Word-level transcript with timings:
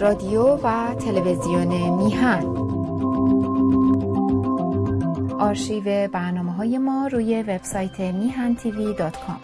رادیو 0.00 0.42
و 0.42 0.94
تلویزیون 0.94 1.96
میهن. 1.96 2.42
آرشیو 5.38 6.08
برنامه 6.08 6.52
های 6.52 6.78
ما 6.78 7.06
روی 7.06 7.42
وبسایت 7.42 8.00
میهن 8.00 8.54
تیوی 8.54 8.94
دات 8.94 9.16
کام. 9.26 9.40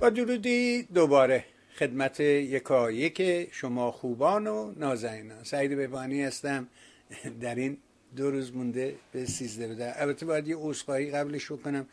با 0.00 0.10
درودی 0.10 0.82
دوباره 0.82 1.44
خدمت 1.78 2.20
یکا 2.20 2.90
یک 2.90 3.48
شما 3.52 3.90
خوبان 3.90 4.46
و 4.46 4.72
نازنینان. 4.76 5.44
سعید 5.44 5.72
ببانی 5.72 6.22
هستم. 6.22 6.68
در 7.40 7.54
این 7.54 7.76
دو 8.16 8.30
روز 8.30 8.56
مونده 8.56 8.94
به 9.12 9.26
سیزده 9.26 9.68
بده 9.68 9.92
البته 10.02 10.26
باید 10.26 10.48
یه 10.48 10.56
عذرخواهی 10.56 11.10
قبلش 11.10 11.52
بکنم 11.52 11.86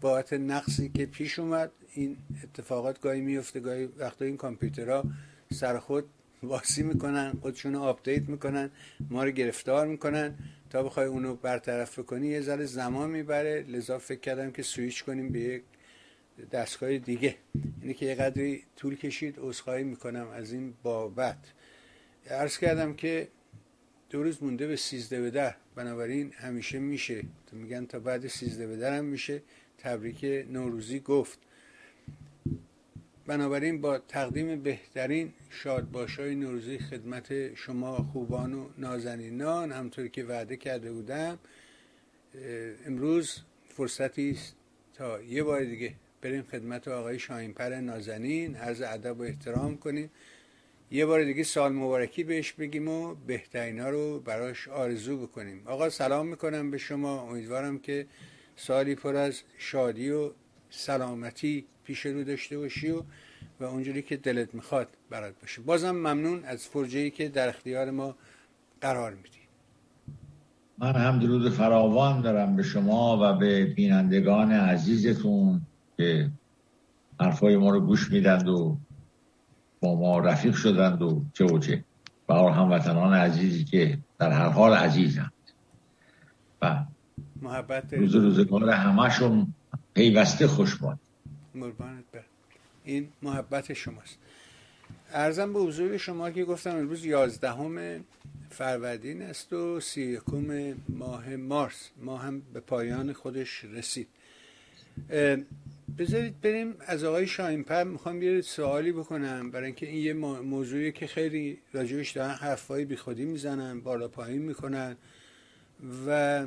باعث 0.00 0.32
نقصی 0.32 0.88
که 0.88 1.06
پیش 1.06 1.38
اومد. 1.38 1.70
این 1.94 2.16
اتفاقات 2.42 3.00
گاهی 3.00 3.20
میفته 3.20 3.60
گاهی 3.60 3.84
وقتا 3.84 4.24
این 4.24 4.36
کامپیوترها 4.36 5.04
سر 5.52 5.78
خود 5.78 6.04
واسی 6.42 6.82
می‌کنن 6.82 7.32
خودشون 7.40 7.74
update 7.74 8.28
می‌کنن 8.28 8.70
ما 9.10 9.24
رو 9.24 9.30
گرفتار 9.30 9.86
می‌کنن. 9.86 10.34
تا 10.70 10.82
بخوای 10.82 11.06
اونو 11.06 11.36
برطرف 11.36 11.98
کنی 11.98 12.26
یه 12.26 12.40
ذره 12.40 12.64
زمان 12.64 13.10
می‌بره. 13.10 13.62
لذا 13.68 13.98
فکر 13.98 14.20
کردم 14.20 14.50
که 14.50 14.62
سویچ 14.62 15.04
کنیم 15.04 15.28
به 15.28 15.40
یک 15.40 15.62
دستگاه 16.52 16.98
دیگه. 16.98 17.34
اینه 17.82 17.94
که 17.94 18.06
یه 18.06 18.14
قدری 18.14 18.62
طول 18.76 18.96
کشید 18.96 19.34
عذرخواهی 19.38 19.84
می‌کنم 19.84 20.28
از 20.28 20.52
این 20.52 20.74
بابت. 20.82 21.38
عرض 22.30 22.58
کردم 22.58 22.94
که 22.94 23.28
دو 24.10 24.22
روز 24.22 24.42
مونده 24.42 24.66
به 24.66 24.76
سیزده 24.76 25.20
به 25.20 25.30
در. 25.30 25.54
بنابراین 25.74 26.32
همیشه 26.32 26.78
میشه. 26.78 27.22
تو 27.46 27.56
میگن 27.56 27.86
تا 27.86 27.98
بعد 27.98 28.26
سیزده 28.26 28.66
به 28.66 28.90
هم 28.90 29.04
میشه. 29.04 29.42
تبریک 29.78 30.24
نوروزی 30.50 31.00
گفت. 31.00 31.38
بنابراین 33.26 33.80
با 33.80 33.98
تقدیم 33.98 34.62
بهترین 34.62 35.32
شادباشای 35.50 36.34
نوروزی 36.34 36.78
خدمت 36.78 37.54
شما 37.54 37.96
خوبان 38.12 38.54
و 38.54 38.68
نازنینان 38.78 39.72
همطوری 39.72 40.08
که 40.08 40.24
وعده 40.24 40.56
کرده 40.56 40.92
بودم 40.92 41.38
امروز 42.86 43.38
فرصتی 43.68 44.30
است 44.30 44.56
تا 44.94 45.22
یه 45.22 45.42
بار 45.42 45.64
دیگه 45.64 45.94
بریم 46.22 46.42
خدمت 46.42 46.88
آقای 46.88 47.18
شاهینپر 47.18 47.80
نازنین. 47.80 48.56
عرض 48.56 48.82
ادب 48.82 49.20
و 49.20 49.22
احترام 49.22 49.76
کنیم. 49.76 50.10
یه 50.90 51.06
بار 51.06 51.24
دیگه 51.24 51.42
سال 51.42 51.72
مبارکی 51.72 52.24
بهش 52.24 52.52
بگیم 52.52 52.88
و 52.88 53.14
بهترینا 53.14 53.90
رو 53.90 54.20
براش 54.20 54.68
آرزو 54.68 55.26
بکنیم. 55.26 55.62
آقا 55.66 55.90
سلام 55.90 56.26
می‌کنم 56.26 56.70
به 56.70 56.78
شما. 56.78 57.22
امیدوارم 57.22 57.78
که 57.78 58.06
سالی 58.56 58.94
پر 58.94 59.16
از 59.16 59.42
شادی 59.58 60.10
و 60.10 60.30
سلامتی 60.76 61.64
پیش 61.84 62.06
رو 62.06 62.24
داشته 62.24 62.58
باشی 62.58 62.90
و 62.90 63.02
و 63.60 63.64
اونجوری 63.64 64.02
که 64.02 64.16
دلت 64.16 64.54
می‌خواد 64.54 64.88
برات 65.10 65.34
باشه. 65.40 65.62
بازم 65.62 65.90
ممنون 65.90 66.44
از 66.44 66.66
فرجه 66.66 67.10
که 67.10 67.28
در 67.28 67.48
اختیار 67.48 67.90
ما 67.90 68.14
قرار 68.80 69.14
میدی. 69.14 69.38
من 70.78 70.96
هم 70.96 71.18
درود 71.18 71.52
فراوان 71.52 72.20
دارم 72.20 72.56
به 72.56 72.62
شما 72.62 73.18
و 73.22 73.38
به 73.38 73.64
بینندگان 73.64 74.52
عزیزتون 74.52 75.60
که 75.96 76.30
حرفای 77.20 77.56
ما 77.56 77.70
رو 77.70 77.80
گوش 77.80 78.10
میدند 78.10 78.48
و 78.48 78.76
با 79.80 79.94
ما 79.94 80.18
رفیق 80.18 80.54
شدند 80.54 81.02
و 81.02 81.22
چه 81.32 81.44
و 81.44 81.58
چه. 81.58 81.84
و 82.28 82.34
هموطنان 82.34 83.14
عزیزی 83.14 83.64
که 83.64 83.98
در 84.18 84.30
هر 84.30 84.48
حال 84.48 84.74
عزیزند. 84.74 85.32
و 86.62 86.84
محبت 87.42 87.94
روز 87.94 88.14
روزگار 88.14 88.70
همشون 88.70 89.54
پیوسته 89.94 90.46
خوش 90.46 90.76
باد. 90.76 90.98
مربانت 91.54 92.04
بر 92.12 92.24
این 92.84 93.08
محبت 93.22 93.72
شماست. 93.72 94.18
ارزم 95.12 95.52
به 95.52 95.60
حضور 95.60 95.96
شما 95.96 96.30
که 96.30 96.44
گفتم 96.44 96.76
امروز 96.76 97.04
یازدهم 97.04 98.04
فروردین 98.50 99.22
است 99.22 99.52
و 99.52 99.80
سی 99.80 100.02
یکم 100.02 100.74
ماه 100.88 101.36
مارس. 101.36 101.90
ما 102.02 102.16
هم 102.16 102.42
به 102.54 102.60
پایان 102.60 103.12
خودش 103.12 103.64
رسید. 103.64 104.08
بذارید 105.98 106.40
بریم 106.40 106.74
از 106.86 107.04
آقای 107.04 107.26
شاینپر 107.26 107.84
می‌خوام 107.84 108.22
یه 108.22 108.40
سوالی 108.40 108.92
بکنم. 108.92 109.50
برای 109.50 109.66
اینکه 109.66 109.86
این 109.86 110.04
یه 110.04 110.12
موضوعی 110.42 110.92
که 110.92 111.06
خیلی 111.06 111.58
راجبش 111.72 112.10
دارن 112.10 112.34
حرفای 112.34 112.84
بی 112.84 112.96
خودی 112.96 113.24
می‌زنن 113.24 113.80
بالا 113.80 114.08
پایین 114.08 114.42
می‌کنن 114.42 114.96
و 116.06 116.46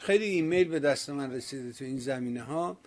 خیلی 0.00 0.24
ایمیل 0.24 0.68
به 0.68 0.78
دست 0.78 1.10
من 1.10 1.32
رسیده 1.32 1.72
تو 1.72 1.84
این 1.84 1.98
زمینه 1.98 2.42
ها 2.42 2.78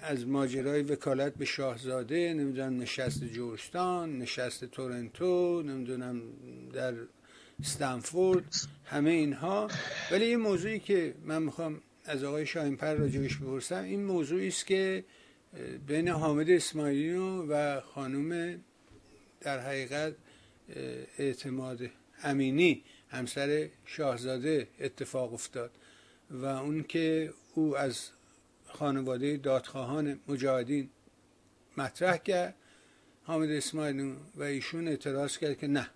از 0.00 0.26
ماجرای 0.26 0.82
وکالت 0.82 1.34
به 1.34 1.44
شاهزاده 1.44 2.34
نمی‌دونم 2.34 2.80
نشست 2.80 3.24
جورستان 3.24 4.18
نشست 4.18 4.64
تورنتو 4.64 5.62
نمی‌دونم 5.62 6.22
در 6.72 6.94
استنفورد 7.60 8.54
همه 8.84 9.10
اینها. 9.10 9.68
ولی 10.10 10.26
یه 10.26 10.36
موضوعی 10.36 10.78
که 10.78 11.14
من 11.24 11.42
می‌خوام 11.42 11.80
از 12.04 12.24
آقای 12.24 12.46
شاهینپر 12.46 12.94
راجبش 12.94 13.36
بپرسم 13.36 13.82
این 13.82 14.04
موضوعی 14.04 14.48
است 14.48 14.66
که 14.66 15.04
بین 15.86 16.08
حامد 16.08 16.50
اسماعیلی 16.50 17.16
و 17.48 17.80
خانم 17.80 18.60
در 19.40 19.60
حقیقت 19.60 20.14
اعتماد 21.18 21.90
امینی 22.22 22.82
همسر 23.08 23.68
شاهزاده 23.84 24.68
اتفاق 24.80 25.32
افتاد 25.32 25.70
و 26.30 26.44
اون 26.44 26.82
که 26.82 27.32
او 27.54 27.76
از 27.76 28.08
خانواده 28.66 29.36
دادخواهان 29.36 30.20
مجاهدین 30.28 30.90
مطرح 31.76 32.16
کرد 32.16 32.54
حامد 33.22 33.50
اسماعیلی 33.50 34.14
و 34.36 34.42
ایشون 34.42 34.88
اعتراض 34.88 35.38
کرد 35.38 35.58
که 35.58 35.66
نه. 35.66 35.90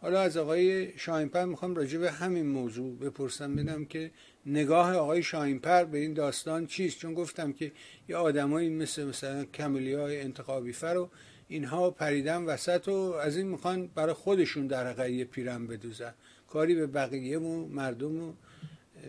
حالا 0.00 0.20
از 0.20 0.36
آقای 0.36 0.98
شاهینپر 0.98 1.44
می‌خوام 1.44 1.74
راجع 1.74 1.98
به 1.98 2.10
همین 2.10 2.46
موضوع 2.46 2.98
بپرسم 2.98 3.54
ببینم 3.54 3.84
که 3.84 4.10
نگاه 4.46 4.96
آقای 4.96 5.22
شاهینپر 5.22 5.84
به 5.84 5.98
این 5.98 6.14
داستان 6.14 6.66
چیست؟ 6.66 6.98
چون 6.98 7.14
گفتم 7.14 7.52
که 7.52 7.72
یه 8.08 8.16
آدمایی 8.16 8.68
مثل 8.68 9.04
مثلا 9.04 9.44
کملی 9.44 9.94
های 9.94 10.20
انتقابی 10.20 10.72
فر 10.72 10.96
و 10.96 11.10
اینها 11.48 11.90
پریدن 11.90 12.44
وسط 12.44 12.88
و 12.88 13.12
از 13.12 13.36
این 13.36 13.46
می‌خوان 13.46 13.86
برای 13.86 14.12
خودشون 14.12 14.66
در 14.66 14.92
حقیقت 14.92 15.30
پیرم 15.30 15.66
بدوزن. 15.66 16.14
کاری 16.56 16.74
به 16.74 16.86
بقیه 16.86 17.38
و 17.38 17.66
مردم 17.68 18.20
و 18.22 18.32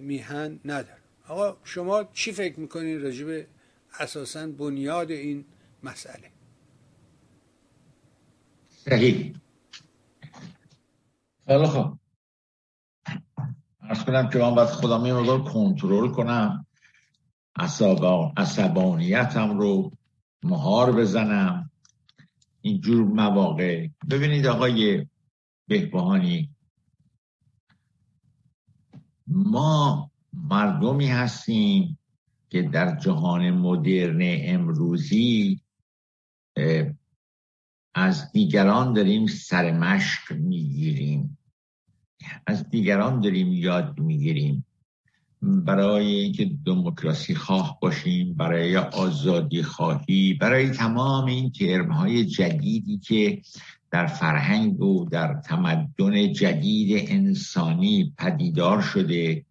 میهن 0.02 0.60
نداره 0.66 1.02
آقا 1.28 1.58
شما 1.64 2.04
چی 2.14 2.32
فکر 2.32 2.60
می‌کنین 2.60 3.02
راجع 3.02 3.26
به 3.26 3.48
اساسا 4.00 4.48
بنیاد 4.48 5.12
این 5.12 5.46
مسئله؟ 5.84 6.32
صحیح. 8.70 9.36
خیلی 11.48 11.66
خوب. 11.66 11.98
ارز 13.82 14.04
کنم 14.04 14.30
که 14.30 14.40
من 14.40 14.56
باید 14.56 14.70
خودم 14.70 15.06
یه 15.06 15.14
مقدار 15.14 15.44
کنترل 15.44 16.10
کنم 16.10 16.66
عصبانیتم 18.38 19.60
رو 19.60 19.92
مهار 20.44 20.92
بزنم 20.92 21.72
اینجور 22.62 23.04
مواقع. 23.04 23.88
ببینید 24.10 24.46
آقای 24.46 25.08
بهبهانی 25.68 26.57
ما 29.28 30.12
مردمی 30.34 31.08
هستیم 31.08 32.00
که 32.50 32.62
در 32.62 32.96
جهان 32.96 33.52
مدرن 33.52 34.20
امروزی 34.22 35.62
از 37.96 38.32
دیگران 38.32 38.94
داریم 38.94 39.28
سرمشق 39.28 40.32
می‌گیریم. 40.32 41.38
از 42.48 42.70
دیگران 42.70 43.22
داریم 43.22 43.54
یاد 43.54 44.00
می‌گیریم. 44.00 44.66
برای 45.42 46.06
اینکه 46.06 46.52
دموکراسی 46.66 47.36
خواه 47.36 47.78
باشیم 47.82 48.34
برای 48.34 48.78
آزادی 48.78 49.64
خواهی 49.64 50.34
برای 50.34 50.70
تمام 50.70 51.26
این 51.26 51.52
ترم 51.52 51.92
های 51.92 52.26
جدیدی 52.26 52.98
که 52.98 53.42
در 53.92 54.08
فرهنگ 54.08 54.82
و 54.82 55.06
در 55.06 55.34
تمدن 55.34 56.34
جدید 56.34 57.12
انسانی 57.12 58.14
پدیدار 58.18 58.82
شده 58.82 59.46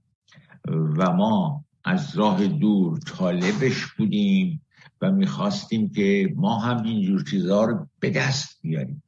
و 0.69 1.13
ما 1.13 1.65
از 1.85 2.17
راه 2.17 2.47
دور 2.47 2.99
طالبش 2.99 3.87
بودیم 3.87 4.63
و 5.01 5.13
می‌خواستیم 5.13 5.89
که 5.89 6.35
ما 6.37 6.59
هم 6.59 6.83
اینجور 6.83 7.25
چیزها 7.25 7.65
رو 7.65 7.87
به 8.01 8.11
دست 8.11 8.59
بیاریم. 8.63 9.03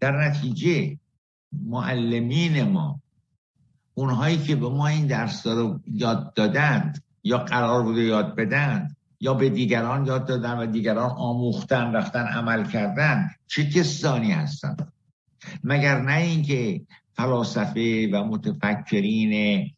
در 0.00 0.28
نتیجه 0.28 0.98
معلمین 1.52 2.62
ما 2.62 3.00
اونهایی 3.94 4.38
که 4.38 4.56
به 4.56 4.68
ما 4.68 4.86
این 4.86 5.06
درس 5.06 5.46
رو 5.46 5.80
یاد 5.86 6.34
دادند 6.34 7.04
یا 7.24 7.38
قرار 7.38 7.82
بوده 7.82 8.02
یاد 8.02 8.36
بدن 8.36 8.96
یا 9.20 9.34
به 9.34 9.50
دیگران 9.50 10.06
یاد 10.06 10.26
دادن 10.26 10.58
و 10.58 10.66
دیگران 10.66 11.10
آموختن 11.10 11.92
رفتن 11.92 12.26
عمل 12.26 12.70
کردن 12.70 13.30
چه 13.46 13.70
کسانی 13.70 14.32
هستند 14.32 14.92
مگر 15.64 16.00
نه 16.00 16.16
اینکه 16.16 16.80
فلاسفه 17.12 18.10
و 18.12 18.24
متفکرین 18.24 19.70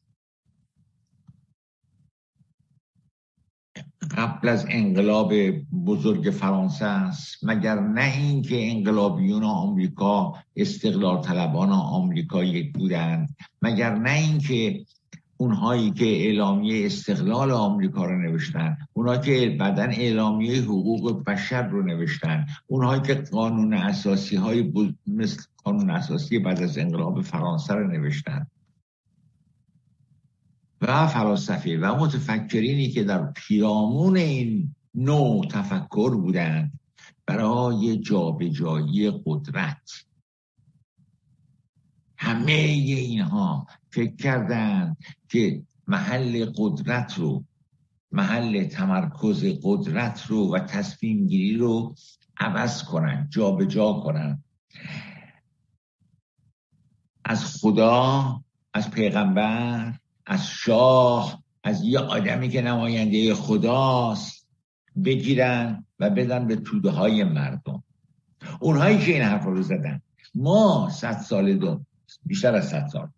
قبل 4.17 4.49
از 4.49 4.67
انقلاب 4.69 5.51
بزرگ 5.87 6.31
فرانسه 6.31 6.85
است؟ 6.85 7.39
مگر 7.43 7.81
نه 7.81 8.15
اینکه 8.17 8.71
انقلابیون 8.71 9.45
آمریکا 9.45 10.35
استقلال 10.57 11.23
طلبان 11.23 11.73
آمریکایی 11.73 12.63
بودند؟ 12.63 13.37
مگر 13.63 13.95
نه 13.95 14.11
اینکه 14.11 14.85
اونهایی 15.41 15.91
که 15.91 16.05
اعلامیه 16.05 16.87
استقلال 16.87 17.51
آمریکا 17.51 18.05
رو 18.05 18.19
نوشتن 18.19 18.79
اونهایی 18.93 19.21
که 19.21 19.57
بعدا 19.61 19.83
اعلامیه 19.83 20.63
حقوق 20.63 21.25
بشر 21.25 21.69
رو 21.69 21.83
نوشتن 21.83 22.47
اونهایی 22.67 23.03
که 23.03 23.15
قانون 23.15 23.75
اساسی 23.75 24.37
های 24.37 24.73
مثل 25.07 25.43
قانون 25.65 25.91
اساسی 25.91 26.39
بعد 26.39 26.63
از 26.63 26.79
انقلاب 26.79 27.21
فرانسه 27.21 27.75
رو 27.75 27.89
نوشتن. 27.89 28.47
و 30.81 31.07
فلاسفه 31.07 31.79
و 31.79 31.97
متفکرینی 31.97 32.89
که 32.89 33.05
در 33.05 33.33
پیرامون 33.37 34.17
این 34.17 34.75
نوع 34.95 35.47
تفکر 35.47 36.17
بودند 36.17 36.73
برای 37.27 37.97
جابجایی 37.97 39.13
قدرت. 39.27 40.05
همه 42.21 42.53
اینها 42.53 43.67
فکر 43.91 44.17
کردند 44.17 44.97
که 45.29 45.63
محل 45.87 46.53
قدرت 46.57 47.19
رو 47.19 47.45
محل 48.13 48.65
تمرکز 48.65 49.45
قدرت 49.63 50.27
رو 50.27 50.55
و 50.55 50.59
تصمیم 50.59 51.27
گیری 51.27 51.57
رو 51.57 51.95
عوض 52.39 52.83
کنن 52.83 53.29
جابجا 53.31 53.67
جا 53.67 53.93
کنن. 53.93 54.45
از 57.25 57.45
خدا 57.45 58.41
از 58.75 58.91
پیغمبر 58.91 59.95
از 60.27 60.47
شاه 60.47 61.43
از 61.65 61.85
یه 61.85 61.99
آدمی 61.99 62.49
که 62.49 62.63
نماینده 62.63 63.35
خداست 63.35 64.47
بگیرن 65.05 65.85
و 65.99 66.11
بدن 66.11 66.47
به 66.47 66.57
توده 66.57 66.91
های 66.91 67.25
مردم. 67.25 67.83
اونهایی 68.61 68.99
که 68.99 69.13
این 69.13 69.23
حرف 69.23 69.45
رو 69.45 69.63
زدن. 69.63 70.03
ما 70.35 70.89
صد 70.93 71.19
سال 71.21 71.57
دو 71.57 71.81
بیشتر 72.27 72.55
از 72.55 72.69
صد 72.69 72.87
سال. 72.87 73.09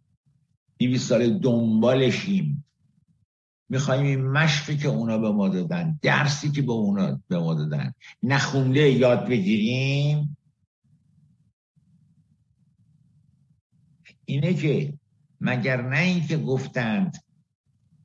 دیویس 0.79 1.09
سال 1.09 1.39
دنبالشیم. 1.39 2.65
می‌خوایم 3.69 4.07
این 4.07 4.31
مشقی 4.31 4.77
که 4.77 4.89
اونا 4.89 5.19
به 5.19 5.31
ما 5.31 5.49
دادن 5.49 5.99
درسی 6.03 6.51
که 6.51 6.63
به 6.63 6.73
اونا 6.73 7.21
به 7.29 7.39
ما 7.39 7.55
دادن. 7.55 7.95
نخونده 8.23 8.91
یاد 8.91 9.29
بگیریم. 9.29 10.37
اینه 14.25 14.55
که 14.55 14.95
مگر 15.41 15.89
نه 15.89 15.99
اینکه 15.99 16.37
گفتند 16.37 17.25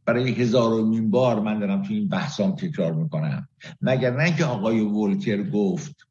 برای 0.05 0.31
هزارمین 0.31 1.11
بار 1.11 1.39
من 1.39 1.59
دارم 1.59 1.83
تو 1.83 1.93
این 1.93 2.07
بحثام 2.07 2.55
تکرار 2.55 2.93
می‌کنم. 2.93 3.49
مگر 3.81 4.11
نه 4.17 4.23
اینکه 4.23 4.45
آقای 4.45 4.79
ولتر 4.79 5.43
گفت 5.43 6.07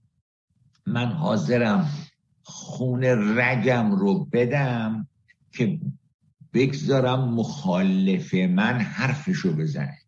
من 0.86 1.06
حاضرم 1.06 1.92
خون 2.48 3.04
رگم 3.38 3.92
رو 3.92 4.24
بدم 4.24 5.08
که 5.52 5.80
بگذارم 6.54 7.34
مخالف 7.34 8.34
من 8.34 8.78
حرفشو 8.80 9.56
بزنه. 9.56 9.98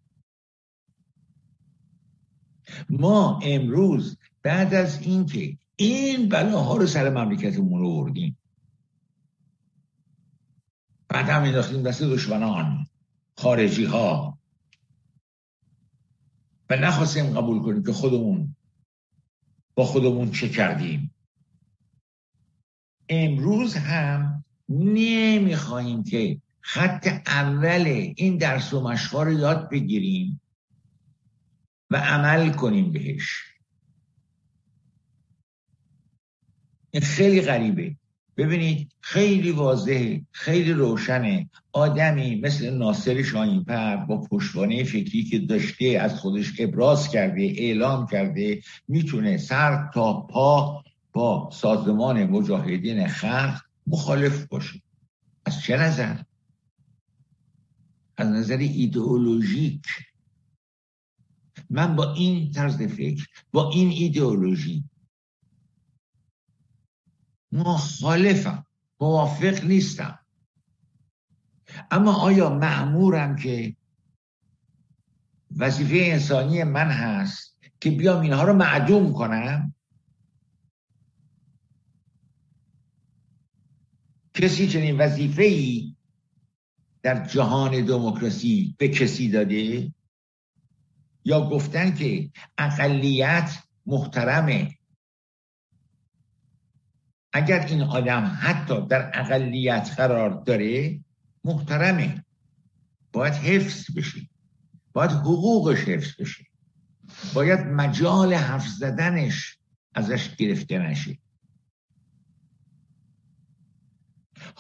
ما 2.91 3.41
امروز 3.43 4.19
بعد 4.43 4.75
از 4.75 5.03
اینکه 5.03 5.59
این 5.77 6.29
بلاها 6.29 6.77
رو 6.77 6.87
سر 6.87 7.11
مملکتمون 7.11 7.81
رو 7.81 8.03
بردیم 8.03 8.39
بعد 11.09 11.29
هم 11.29 11.43
انداختیم 11.43 11.83
دست 11.83 12.03
دشمنان 12.03 12.87
خارجی 13.37 13.85
ها 13.85 14.39
و 16.71 16.77
نخواستیم 16.77 17.41
قبول 17.41 17.63
کنیم 17.63 17.83
که 17.83 17.93
خودمون 17.93 18.57
با 19.75 19.85
خودمون 19.85 20.31
چه 20.31 20.49
کردیم. 20.49 21.15
امروز 23.09 23.77
هم 23.77 24.45
نمی‌خواهیم 24.69 26.05
که 26.05 26.41
خط 26.61 27.09
اول 27.27 28.13
این 28.17 28.37
درس 28.37 28.75
و 28.75 28.81
مشقا 28.81 29.23
رو 29.23 29.33
یاد 29.33 29.71
بگیریم 29.71 30.41
و 31.91 31.97
عمل 31.97 32.53
کنیم 32.53 32.93
بهش. 32.93 33.45
خیلی 37.03 37.43
غریبه. 37.43 37.97
ببینید 38.37 38.93
خیلی 39.01 39.51
واضحه 39.51 40.23
خیلی 40.33 40.73
روشنه. 40.73 41.51
آدمی 41.73 42.41
مثل 42.41 42.75
ناصر 42.75 43.23
شاهینپر 43.23 43.97
با 43.97 44.21
پشتوانه 44.21 44.85
فکری 44.85 45.25
که 45.25 45.39
داشته 45.39 45.87
از 45.87 46.15
خودش 46.15 46.53
ابراز 46.59 47.09
کرده 47.09 47.43
اعلام 47.43 48.07
کرده 48.07 48.61
می‌تونه 48.89 49.37
سر 49.37 49.91
تا 49.95 50.21
پا 50.21 50.85
با 51.13 51.51
سازمان 51.53 52.25
مجاهدین 52.25 53.09
خلق 53.09 53.61
مخالف 53.87 54.47
باشه 54.47 54.83
از 55.45 55.61
چه 55.61 55.77
نظر؟ 55.77 56.23
از 58.17 58.29
نظر 58.29 58.57
ایدئولوژیک. 58.57 59.87
من 61.71 61.97
با 61.97 62.13
این 62.13 62.53
طرز 62.53 62.83
فکر 62.83 63.27
با 63.53 63.71
این 63.71 63.89
ایدئولوژی 63.89 64.85
مخالفم 67.53 68.67
موافق 69.01 69.65
نیستم. 69.65 70.19
اما 71.91 72.15
آیا 72.15 72.51
معمورم 72.51 73.37
که 73.37 73.77
وظیفه 75.57 75.99
انسانی 76.13 76.65
من 76.65 76.91
هست 76.91 77.59
که 77.81 77.91
بیام 77.91 78.21
اینها 78.21 78.45
رو 78.45 78.53
معدوم 78.53 79.13
کنم؟ 79.13 79.75
کسی 84.39 84.69
چنین 84.69 84.97
وظیفه 84.97 85.43
ای 85.43 85.95
در 87.03 87.27
جهان 87.27 87.85
دموکراسی 87.85 88.75
به 88.79 88.89
کسی 88.89 89.31
داده؟ 89.31 89.93
یا 91.25 91.51
گفتن 91.51 91.95
که 91.95 92.31
اقلیت 92.59 93.63
محترمه؟ 93.87 94.79
اگر 97.33 97.67
این 97.67 97.83
آدم 97.83 98.39
حتی 98.41 98.87
در 98.87 99.11
اقلیت 99.15 99.91
قرار 99.97 100.31
داره 100.31 101.01
محترمه. 101.45 102.25
باید 103.13 103.35
حفظ 103.35 103.97
بشه. 103.97 104.21
باید 104.93 105.11
حقوقش 105.11 105.79
حفظ 105.79 106.21
بشه. 106.21 106.45
باید 107.35 107.61
مجال 107.61 108.35
حرف 108.35 108.69
زدنش 108.69 109.59
ازش 109.95 110.37
گرفته 110.37 110.79
نشه. 110.79 111.19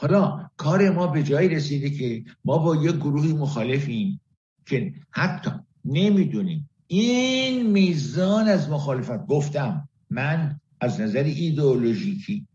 حالا 0.01 0.51
کار 0.57 0.91
ما 0.91 1.07
به 1.07 1.23
جایی 1.23 1.49
رسیده 1.49 1.91
که 1.91 2.25
ما 2.45 2.59
با 2.59 2.77
یک 2.77 2.95
گروهی 2.97 3.33
مخالفیم 3.33 4.21
که 4.67 4.95
حتی 5.11 5.51
نمی‌دونیم. 5.85 6.71
این 6.87 7.71
میزان 7.71 8.49
از 8.49 8.71
مخالفت 8.71 9.27
گفتم 9.27 9.89
من 10.11 10.61
از 10.81 11.01
نظر 11.01 11.25
ایدئولوژیکی 11.25 12.47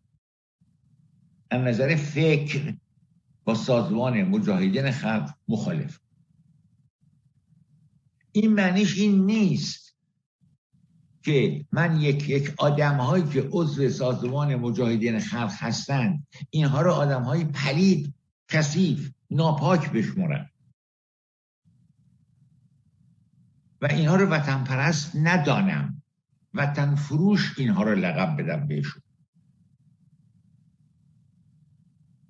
از 1.49 1.61
نظر 1.61 1.95
فکر 1.95 2.75
با 3.43 3.55
سازمان 3.55 4.23
مجاهدین 4.23 4.91
خلق 4.91 5.29
مخالف. 5.47 5.99
این 8.31 8.53
معنیش 8.53 8.97
این 8.97 9.25
نیست. 9.25 9.82
که 11.23 11.65
من 11.71 12.01
یک 12.01 12.29
یک 12.29 12.53
آدم 12.57 12.97
هایی 12.97 13.23
که 13.23 13.49
عضو 13.51 13.89
سازمان 13.89 14.55
مجاهدین 14.55 15.19
خلق 15.19 15.53
هستند 15.57 16.27
اینها 16.49 16.81
رو 16.81 16.91
آدم 16.91 17.23
های 17.23 17.45
پلید 17.45 18.13
کثیف 18.47 19.11
ناپاک 19.31 19.91
بشمرن 19.91 20.49
و 23.83 23.85
اینها 23.85 24.15
رو 24.15 24.25
وطن 24.25 24.63
پرست 24.63 25.15
ندانم. 25.15 26.01
وطن 26.53 26.95
فروش 26.95 27.59
اینها 27.59 27.83
رو 27.83 27.95
لقب 27.95 28.41
بدم 28.41 28.67
بهشون. 28.67 29.01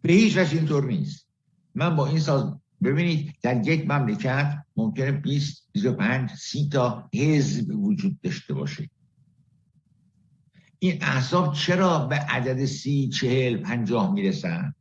به 0.02 0.14
هیچ 0.14 0.38
وجه 0.38 0.58
اینطور 0.58 0.86
نیست. 0.86 1.28
من 1.76 1.96
با 1.96 2.08
این 2.08 2.20
ساز 2.20 2.60
ببینید 2.84 3.36
در 3.42 3.68
یک 3.68 3.90
مملکت 3.90 4.63
ممکنه 4.76 5.12
20 5.12 5.70
25 5.72 6.32
30 6.32 6.70
تا 6.70 7.10
حزب 7.14 7.76
وجود 7.76 8.22
داشته 8.22 8.54
باشه. 8.54 8.90
این 10.80 11.04
احساب 11.04 11.54
چرا 11.54 12.06
به 12.06 12.16
عدد 12.16 12.66
سی 12.66 13.10
چهل 13.10 13.58
پنجاه 13.58 14.14
می‌رسن؟ 14.14 14.76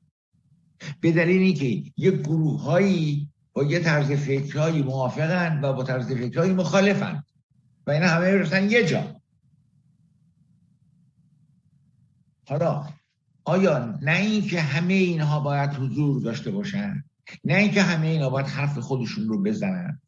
به 1.00 1.12
دلیلی 1.12 1.54
که 1.54 1.92
یک 1.96 2.14
گروه 2.14 2.62
هایی 2.62 3.28
با 3.52 3.64
یه 3.64 3.78
طرز 3.78 4.12
فکرهایی 4.12 4.82
موافقن 4.82 5.61
و 5.64 5.72
با 5.72 5.84
طرز 5.84 6.12
فکرهایی 6.12 6.52
مخالفن 6.52 7.25
و 7.87 7.90
اینا 7.90 8.06
همه 8.06 8.26
رسن 8.26 8.70
یه 8.70 8.87
جا. 8.87 9.20
حالا 12.49 12.88
آیا 13.44 13.99
نه 14.02 14.16
اینکه 14.16 14.61
همه 14.61 14.94
اینها 14.94 15.40
باید 15.40 15.70
حضور 15.70 16.22
داشته 16.22 16.50
باشن؟ 16.50 17.04
نه 17.45 17.55
اینکه 17.55 17.83
همه 17.83 18.07
اینها 18.07 18.31
باید 18.31 18.47
حرف 18.47 18.79
خودشون 18.79 19.29
رو 19.29 19.43
بزنن 19.43 20.00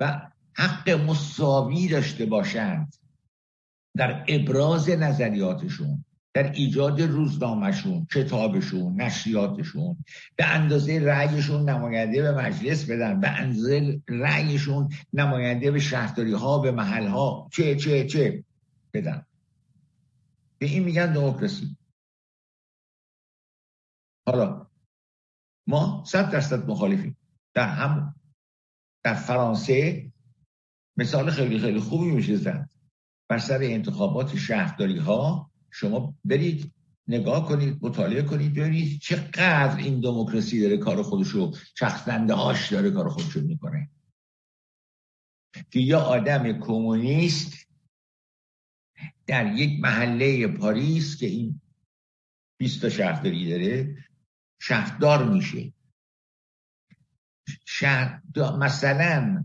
و 0.00 0.30
حق 0.54 0.90
مساوی 0.90 1.88
داشته 1.88 2.26
باشند 2.26 2.94
در 3.96 4.24
ابراز 4.28 4.88
نظریاتشون 4.90 6.04
در 6.36 6.52
ایجاد 6.52 7.02
روزنامهشون 7.02 8.06
کتابشون 8.12 9.00
نشریاتشون 9.00 9.96
به 10.36 10.46
اندازه 10.46 11.00
رأیشون 11.00 11.70
نماینده 11.70 12.22
به 12.22 12.32
مجلس 12.32 12.90
بدن 12.90 13.20
به 13.20 13.28
اندازه 13.28 14.02
رأیشون 14.08 14.88
نماینده 15.12 15.70
به 15.70 15.78
شهرداری 15.78 16.32
ها 16.32 16.58
به 16.58 16.70
محل 16.70 17.06
ها 17.06 17.48
چه 17.52 17.76
چه 17.76 18.06
چه 18.06 18.44
بدن. 18.94 19.26
به 20.58 20.66
این 20.66 20.84
میگن 20.84 21.12
دموکراسی. 21.12 21.76
حالا 24.26 24.65
ما 25.66 26.04
صد 26.06 26.30
درصد 26.30 26.70
مخالفیم. 26.70 27.16
در 27.54 27.68
هم 27.68 28.14
در 29.04 29.14
فرانسه 29.14 30.06
مثال 30.96 31.30
خیلی 31.30 31.58
خیلی 31.58 31.80
خوبی 31.80 32.10
میشه 32.10 32.36
زد. 32.36 32.70
بر 33.28 33.38
سر 33.38 33.58
انتخابات 33.62 34.36
شهرداری 34.36 34.98
ها 34.98 35.50
شما 35.70 36.14
برید 36.24 36.72
نگاه 37.08 37.48
کنید 37.48 37.78
مطالعه 37.82 38.22
کنید 38.22 38.54
ببینید 38.54 39.00
چقدر 39.00 39.76
این 39.76 40.00
دموکراسی 40.00 40.60
داره 40.60 40.76
کار 40.76 41.02
خودشو 41.02 41.52
چخزنده 41.74 42.34
هاش 42.34 42.72
داره 42.72 42.90
کار 42.90 43.08
خودشو 43.08 43.40
می‌کنه. 43.40 43.90
که 45.70 45.80
یا 45.80 46.00
آدم 46.00 46.60
کمونیست 46.60 47.66
در 49.26 49.54
یک 49.54 49.80
محله 49.80 50.46
پاریس 50.46 51.16
که 51.16 51.26
این 51.26 51.60
20 52.58 52.82
تا 52.82 52.88
شهرداری 52.88 53.50
داره 53.50 53.96
شهردار 54.58 55.28
میشه. 55.28 55.72
شهر 57.64 58.22
مثلا 58.58 59.44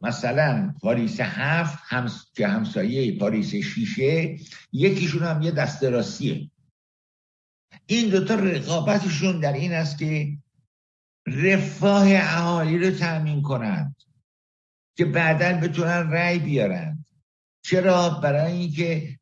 مثلا 0.00 0.74
پاریس 0.82 1.20
هفت 1.20 1.78
همس... 1.86 2.32
که 2.34 2.46
همسایه 2.46 3.18
پاریس 3.18 3.54
شیشه 3.54 4.36
یکیشون 4.72 5.22
هم 5.22 5.42
یه 5.42 5.50
دست 5.50 5.84
راستیه 5.84 6.50
این 7.86 8.10
دوتا 8.10 8.34
رقابتشون 8.34 9.40
در 9.40 9.52
این 9.52 9.72
است 9.72 9.98
که 9.98 10.38
رفاه 11.26 12.06
اهالی 12.10 12.78
رو 12.78 12.90
تأمین 12.90 13.42
کنند 13.42 13.96
که 14.96 15.04
بعدا 15.04 15.60
بتونن 15.60 16.10
رأی 16.10 16.38
بیارند. 16.38 17.06
چرا؟ 17.62 18.10
برای 18.10 18.52
اینکه 18.52 19.18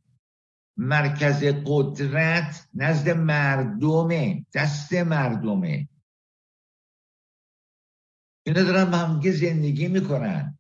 مرکز 0.76 1.44
قدرت 1.66 2.68
نزد 2.74 3.08
مردمه 3.10 4.46
دست 4.54 4.92
مردمه. 4.92 5.88
اینا 8.46 8.62
دارن 8.62 8.90
با 8.90 8.96
همگه 8.96 9.32
زندگی 9.32 9.88
می‌کنن. 9.88 10.58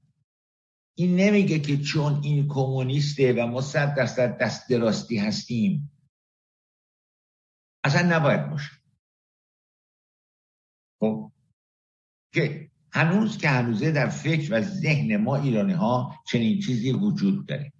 این 0.96 1.16
نمیگه 1.16 1.58
که 1.58 1.76
چون 1.76 2.20
این 2.22 2.48
کمونیسته 2.48 3.32
و 3.32 3.46
ما 3.46 3.60
صد 3.60 3.94
درصد 3.94 4.38
دست 4.38 4.70
دراستی 4.70 5.18
هستیم. 5.18 5.90
اصلا 7.84 8.16
نباید 8.16 8.50
باشه. 8.50 8.70
خب. 11.00 11.32
که 12.32 12.70
هنوز 12.92 13.38
که 13.38 13.48
هنوزه 13.48 13.90
در 13.90 14.08
فکر 14.08 14.54
و 14.54 14.60
ذهن 14.60 15.16
ما 15.16 15.36
ایرانی 15.36 15.72
ها 15.72 16.22
چنین 16.26 16.60
چیزی 16.60 16.92
وجود 16.92 17.46
داره. 17.46 17.72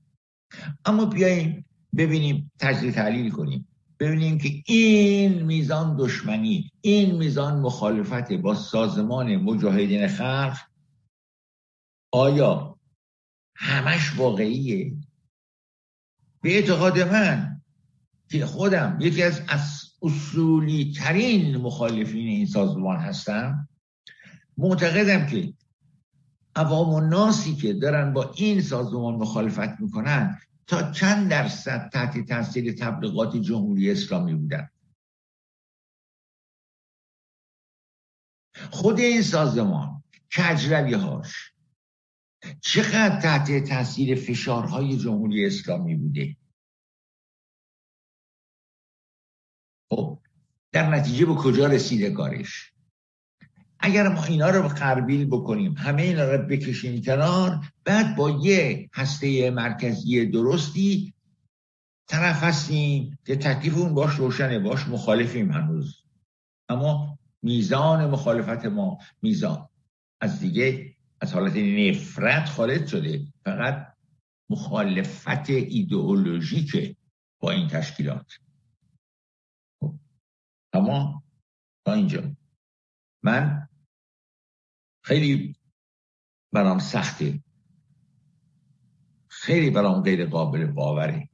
اما 0.85 1.05
بیاییم 1.05 1.67
ببینیم 1.97 2.53
تجزیه 2.59 2.93
تحلیل 2.93 3.31
کنیم. 3.31 3.69
ببینیم 4.01 4.39
که 4.39 4.63
این 4.67 5.43
میزان 5.43 5.97
دشمنی 5.97 6.71
این 6.81 7.15
میزان 7.15 7.61
مخالفت 7.61 8.33
با 8.33 8.55
سازمان 8.55 9.37
مجاهدین 9.37 10.09
خلق 10.09 10.57
آیا 12.13 12.79
همش 13.57 14.17
واقعیه؟ 14.17 14.97
به 16.41 16.55
اعتقاد 16.55 17.01
من 17.01 17.63
که 18.31 18.47
خودم 18.47 18.99
یکی 19.01 19.23
از 19.23 19.43
اصولی 20.03 20.93
ترین 20.93 21.57
مخالفین 21.57 22.27
این 22.27 22.47
سازمان 22.47 22.97
هستم. 22.97 23.69
معتقدم 24.59 25.27
که 25.27 25.55
عوام 26.57 26.95
و 26.95 27.01
ناسی 27.01 27.55
که 27.55 27.73
دارن 27.73 28.13
با 28.13 28.33
این 28.37 28.61
سازمان 28.61 29.15
مخالفت 29.15 29.81
می‌کنن 29.81 30.39
تا 30.67 30.93
چند 30.93 31.31
درصد 31.31 31.91
تحت 31.93 32.29
تاثیر 32.29 32.73
تبلیغات 32.73 33.37
جمهوری 33.37 33.91
اسلامی 33.91 34.35
بودن 34.35 34.71
خود 38.71 39.01
این 39.01 39.23
سازمان 39.23 40.03
کجروی 40.37 40.95
هاش 40.95 41.55
چقدر 42.61 43.21
تحت 43.21 43.65
تاثیر 43.65 44.15
فشارهای 44.21 44.99
جمهوری 44.99 45.47
اسلامی 45.47 45.97
بوده؟ 45.97 46.37
خب 49.91 50.21
در 50.73 50.91
نتیجه 50.91 51.27
به 51.27 51.35
کجا 51.35 51.67
رسیده 51.67 52.11
کارش؟ 52.11 52.74
اگر 53.85 54.09
ما 54.09 54.25
اینا 54.25 54.51
رو 54.51 54.69
قربیل 54.69 55.27
بکنیم 55.27 55.73
همه 55.73 56.03
اینا 56.03 56.25
رو 56.25 56.47
بکشیم 56.47 57.03
کنار 57.03 57.73
بعد 57.85 58.17
با 58.17 58.31
یه 58.31 58.91
هسته 58.95 59.51
مرکزی 59.51 60.27
درستی 60.27 61.15
طرف 62.09 62.43
هستیم 62.43 63.19
که 63.25 63.37
تکلیف 63.37 63.77
اون 63.77 63.95
باش 63.95 64.15
روشنه 64.15 64.59
باش 64.59 64.89
مخالفیم 64.89 65.53
هنوز. 65.53 66.05
اما 66.69 67.19
میزان 67.43 68.11
مخالفت 68.11 68.67
ما 68.67 68.99
میزان. 69.23 69.69
از 70.21 70.41
دیگه 70.41 70.97
از 71.21 71.35
حالت 71.35 71.57
نفرت 71.57 72.49
خارج 72.49 72.87
شده. 72.87 73.27
فقط 73.45 73.95
مخالفت 74.51 75.51
ایدئولوژیکه 75.51 76.97
با 77.41 77.51
این 77.51 77.69
تشکیلات. 77.69 78.33
خب. 79.81 79.95
اما 80.73 81.23
تا 81.87 81.93
اینجا. 81.93 82.37
من 83.23 83.69
خیلی 85.05 85.57
برام 86.53 86.79
سخته. 86.79 87.43
خیلی 89.29 89.71
برام 89.71 90.03
غیر 90.03 90.27
قابل 90.27 90.67
باوره 90.67 91.29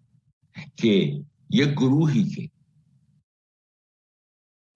که 0.76 1.24
یه 1.50 1.66
گروهی 1.66 2.24
که 2.24 2.50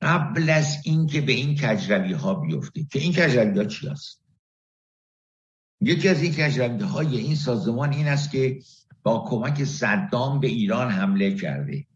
قبل 0.02 0.50
از 0.50 0.76
اینکه 0.84 1.20
به 1.20 1.32
این 1.32 1.56
کجروی 1.56 2.12
ها 2.12 2.34
بیفته 2.34 2.84
که 2.84 2.98
این 2.98 3.12
کجروی 3.12 3.58
ها 3.58 3.64
چی 3.64 3.88
هست؟ 3.88 4.20
یکی 5.80 6.08
از 6.08 6.22
این 6.22 6.32
کجرنده 6.32 6.84
های 6.84 7.16
این 7.16 7.36
سازمان 7.36 7.92
این 7.92 8.08
است 8.08 8.30
که 8.30 8.62
با 9.02 9.24
کمک 9.28 9.64
صدام 9.64 10.40
به 10.40 10.46
ایران 10.46 10.90
حمله 10.90 11.34
کرده. 11.34 11.86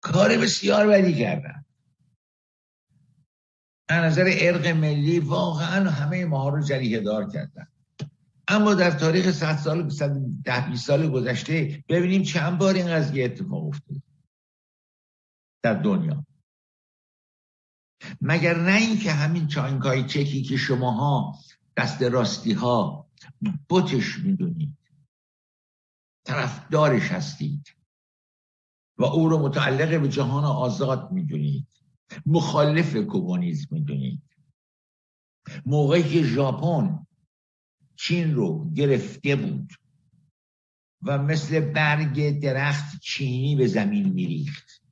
کار 0.00 0.38
بسیار 0.38 0.86
بدی 0.86 1.14
کردن. 1.14 1.64
از 3.92 4.12
نظر 4.12 4.30
ارق 4.34 4.66
ملی 4.66 5.18
واقعا 5.18 5.90
همه 5.90 6.24
ما 6.24 6.48
رو 6.48 6.62
جریه 6.62 7.00
دار 7.00 7.30
کردن. 7.30 7.66
اما 8.48 8.74
در 8.74 8.90
تاریخ 8.90 9.30
100 9.30 9.56
سال 9.56 9.88
ده 10.44 10.68
20 10.70 10.86
سال 10.86 11.10
گذشته 11.10 11.84
ببینیم 11.88 12.22
چند 12.22 12.58
بار 12.58 12.74
این 12.74 12.88
قضیه 12.88 13.24
اتفاق 13.24 13.66
افتاده 13.66 14.02
در 15.62 15.74
دنیا. 15.74 16.26
مگر 18.20 18.60
نه 18.60 18.76
اینکه 18.76 19.12
همین 19.12 19.46
چانکای 19.46 20.04
چکی 20.04 20.42
که 20.42 20.56
شماها 20.56 21.38
دست 21.76 22.02
راستی 22.02 22.52
ها 22.52 23.08
بتش 23.70 24.18
می‌دونید؟ 24.18 24.78
طرفدارش 26.24 27.08
هستید 27.08 27.76
و 28.98 29.04
او 29.04 29.28
رو 29.28 29.38
متعلق 29.38 30.00
به 30.00 30.08
جهان 30.08 30.44
آزاد 30.44 31.12
می‌دونید. 31.12 31.66
مخالف 32.26 32.96
کمونیسم 32.96 33.66
می‌دونید. 33.70 34.22
موقعی 35.66 36.02
که 36.02 36.22
ژاپن 36.22 37.06
چین 37.96 38.34
رو 38.34 38.70
گرفته 38.70 39.36
بود 39.36 39.72
و 41.02 41.18
مثل 41.18 41.60
برگ 41.72 42.40
درخت 42.40 43.00
چینی 43.00 43.56
به 43.56 43.66
زمین 43.66 44.08
میریخت. 44.08 44.82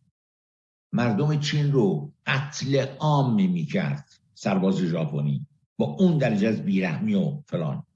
مردم 0.92 1.40
چین 1.40 1.72
رو 1.72 2.12
قتل 2.26 2.86
عام 2.98 3.50
می‌کرد 3.50 4.08
سرباز 4.34 4.78
ژاپنی. 4.78 5.46
با 5.76 5.86
اون 5.86 6.18
درجه 6.18 6.48
از 6.48 6.62
بیرحمی 6.64 7.14
و 7.14 7.42
فلان. 7.46 7.86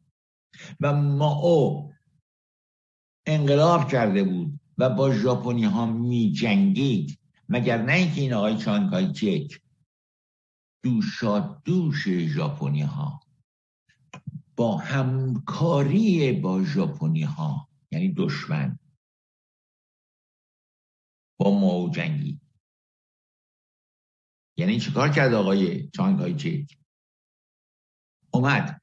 و 0.80 0.92
ما 0.92 1.34
او 1.34 1.92
انقلاب 3.26 3.90
کرده 3.90 4.24
بود 4.24 4.60
و 4.78 4.90
با 4.90 5.14
ژاپنی 5.14 5.64
ها 5.64 5.86
می 5.86 6.32
جنگید 6.32 7.18
مگر 7.48 7.82
نه 7.82 7.92
اینکه 7.92 8.20
این 8.20 8.32
آقای 8.32 8.58
چانکای 8.58 9.12
چک 9.12 9.60
دوشا 10.82 11.40
دوش 11.64 12.08
ژاپنی 12.08 12.82
ها 12.82 13.20
با 14.56 14.76
همکاری 14.76 16.32
با 16.32 16.64
ژاپنی 16.64 17.22
ها 17.22 17.68
یعنی 17.90 18.12
دشمن 18.12 18.78
با 21.36 21.60
ما 21.60 21.90
جنگید 21.90 22.40
یعنی 24.56 24.80
چیکار 24.80 25.08
کرد 25.08 25.34
آقای 25.34 25.88
چانگای 25.88 26.34
چیک 26.34 26.78
اومد 28.30 28.80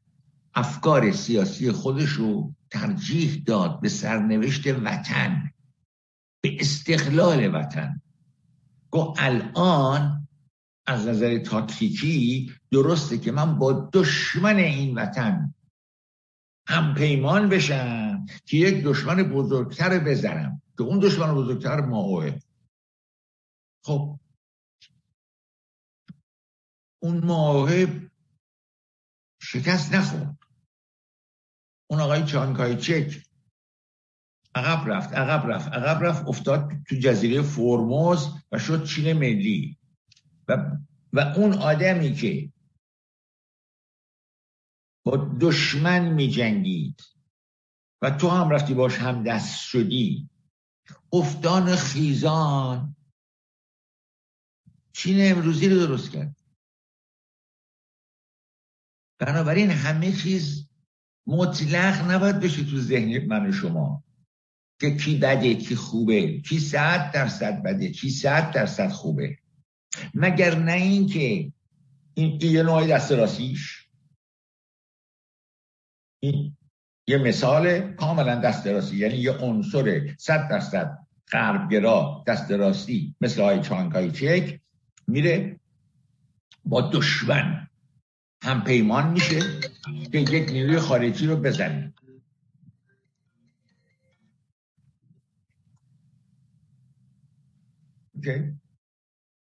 افکار 0.54 1.12
سیاسی 1.12 1.72
خودش 1.72 2.10
رو 2.10 2.56
ترجیح 2.72 3.44
داد 3.44 3.82
به 3.82 3.90
سرنوشت 3.90 4.68
وطن 4.68 5.52
به 6.42 6.58
استقلال 6.60 7.56
وطن. 7.56 8.02
گو 8.92 9.16
الان 9.18 10.28
از 10.86 11.08
نظر 11.08 11.38
تاکتیکی 11.40 12.52
درسته 12.72 13.18
که 13.18 13.32
من 13.32 13.58
با 13.60 13.90
دشمن 13.94 14.56
این 14.56 14.98
وطن 14.98 15.54
هم 16.68 16.94
پیمان 16.94 17.50
بشم 17.50 18.26
که 18.46 18.58
یک 18.58 18.84
دشمن 18.84 19.24
بزرگتر 19.24 20.00
بزنم 20.00 20.62
که 20.78 20.84
اون 20.84 21.00
دشمن 21.00 21.36
بزرگتر 21.36 21.82
ماهوه. 21.82 22.40
خب. 23.86 24.20
اون 27.04 27.26
ماهوه 27.26 28.10
شکست 29.42 29.96
نخورد. 29.96 30.38
اون 31.90 32.00
آقای 32.00 32.26
چانکای 32.26 32.78
چک 32.78 33.31
عقب 34.56 34.90
رفت 34.90 35.14
عقب 35.14 35.48
رفت 35.52 35.68
عقب 35.68 36.04
رفت 36.04 36.28
افتاد 36.28 36.72
تو 36.88 36.96
جزیره 36.96 37.42
فرموز 37.42 38.28
و 38.52 38.60
شد 38.60 38.86
چین 38.86 39.14
ملی. 39.14 39.78
و, 40.48 40.78
و 41.14 41.20
اون 41.20 41.54
آدمی 41.54 42.14
که 42.14 42.54
با 45.06 45.38
دشمن 45.42 46.14
می 46.14 46.30
جنگید 46.30 47.02
و 48.02 48.12
تو 48.12 48.30
هم 48.30 48.50
رفتی 48.50 48.74
باش 48.74 48.98
هم 48.98 49.24
دست 49.24 49.62
شدی. 49.62 50.30
افتان 51.14 51.76
خیزان. 51.76 52.96
چین 54.94 55.32
امروزی 55.32 55.70
رو 55.70 55.88
درست 55.88 56.12
کرد. 56.12 56.36
بنابراین 59.20 59.70
همه 59.70 60.12
چیز 60.12 60.70
مطلق 61.28 62.12
نباید 62.12 62.40
بشه 62.40 62.64
تو 62.64 62.78
ذهن 62.78 63.28
من 63.28 63.50
و 63.50 63.52
شما. 63.52 64.04
که 64.82 64.96
کی 64.96 65.18
بده 65.18 65.56
کی 65.56 65.76
خوبه 65.76 66.40
کی 66.42 66.60
صد 66.60 67.12
درصد 67.12 67.64
بده 67.64 67.90
کی 67.90 68.10
صد 68.10 68.52
درصد 68.52 68.90
خوبه. 68.90 69.38
مگر 70.14 70.56
نه 70.56 70.74
اینکه 70.74 71.52
این 72.14 72.42
یه 72.42 72.64
نوعی 72.64 72.88
دست 72.88 73.12
راستیش. 73.12 73.88
این 76.20 76.58
یه 77.08 77.18
مثال 77.18 77.94
کاملا 77.94 78.36
دست 78.36 78.68
راستی. 78.68 78.98
یعنی 78.98 79.16
یه 79.16 79.32
عنصر 79.32 80.16
صد 80.18 80.50
درصد 80.50 80.98
غربگرا 81.32 82.24
دست 82.28 82.52
راستی 82.52 83.16
مثل 83.22 83.42
های 83.42 83.62
چانکای 83.62 84.12
چک 84.12 84.60
میره 85.08 85.60
با 86.66 86.82
دشمن. 86.82 87.68
هم 88.44 88.64
پیمان 88.64 89.12
میشه 89.12 89.40
که 90.12 90.20
یک 90.20 90.50
نیروی 90.50 90.80
خارجی 90.80 91.28
رو 91.28 91.36
بزنه. 91.36 91.94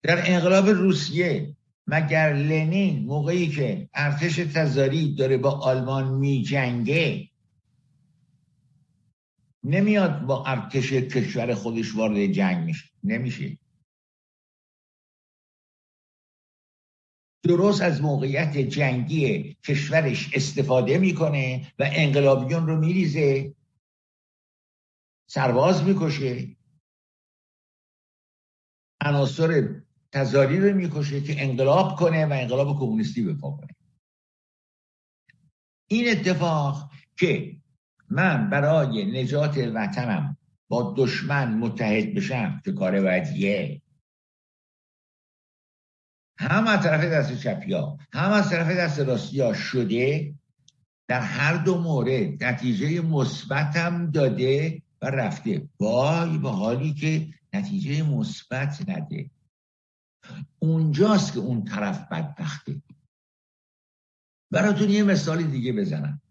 در 0.03 0.31
انقلاب 0.31 0.69
روسیه 0.69 1.57
مگر 1.87 2.33
لنین 2.33 3.05
موقعی 3.05 3.49
که 3.49 3.89
ارتش 3.95 4.37
تزاری 4.37 5.15
داره 5.15 5.37
با 5.37 5.51
آلمان 5.51 6.15
می 6.15 6.43
جنگه 6.43 7.29
نمیاد 9.65 10.21
با 10.21 10.45
ارتش 10.47 10.93
کشور 10.93 11.55
خودش 11.55 11.95
وارد 11.95 12.27
جنگ 12.27 12.65
میشه؟ 12.65 12.89
نمیشه. 13.05 13.59
درست 17.43 17.83
از 17.83 18.03
موقعیت 18.03 18.59
جنگی 18.59 19.57
کشورش 19.65 20.31
استفاده 20.35 20.99
می‌کنه 20.99 21.73
و 21.79 21.91
انقلابیون 21.93 22.67
رو 22.67 22.77
میریزه 22.77 23.55
سرباز 25.27 25.85
می‌کشه. 25.85 26.57
عناصر 29.01 29.81
تزاری 30.13 30.61
رو 30.61 30.77
می‌کشه 30.77 31.21
که 31.21 31.43
انقلاب 31.43 31.97
کنه 31.97 32.27
و 32.27 32.33
انقلاب 32.33 32.79
کمونیستی 32.79 33.23
بپا 33.23 33.51
کنه. 33.51 33.75
این 35.87 36.11
اتفاق 36.11 36.91
که 37.17 37.57
من 38.11 38.51
برای 38.51 39.23
نجات 39.23 39.59
وطنم 39.75 40.37
با 40.69 40.95
دشمن 40.97 41.55
متحد 41.59 42.15
بشم 42.15 42.61
که 42.65 42.73
کار 42.73 43.01
بعدیه 43.01 43.83
هم 46.39 46.67
از 46.67 46.83
طرف 46.83 47.05
دست 47.05 47.43
چپیا 47.43 47.99
هم 48.13 48.33
از 48.33 48.51
طرف 48.51 48.77
دست 48.77 48.99
راستیا 49.01 49.53
شده 49.55 50.35
در 51.09 51.21
هر 51.21 51.57
دو 51.57 51.79
مورد 51.79 52.45
نتیجه 52.45 53.01
مثبتم 53.01 54.11
داده 54.11 54.83
و 55.03 55.07
رفته. 55.07 55.69
وای 55.81 56.39
به 56.39 56.51
حالی 56.51 56.95
که 56.95 57.29
نتیجه 57.55 58.03
مثبت 58.03 58.89
نده 58.89 59.31
اونجاست 60.59 61.33
که 61.33 61.39
اون 61.39 61.65
طرف 61.65 62.13
بدبخته. 62.13 62.83
براتون 64.53 64.91
یه 64.91 65.03
مثال 65.03 65.43
دیگه 65.43 65.73
بزنم. 65.73 66.23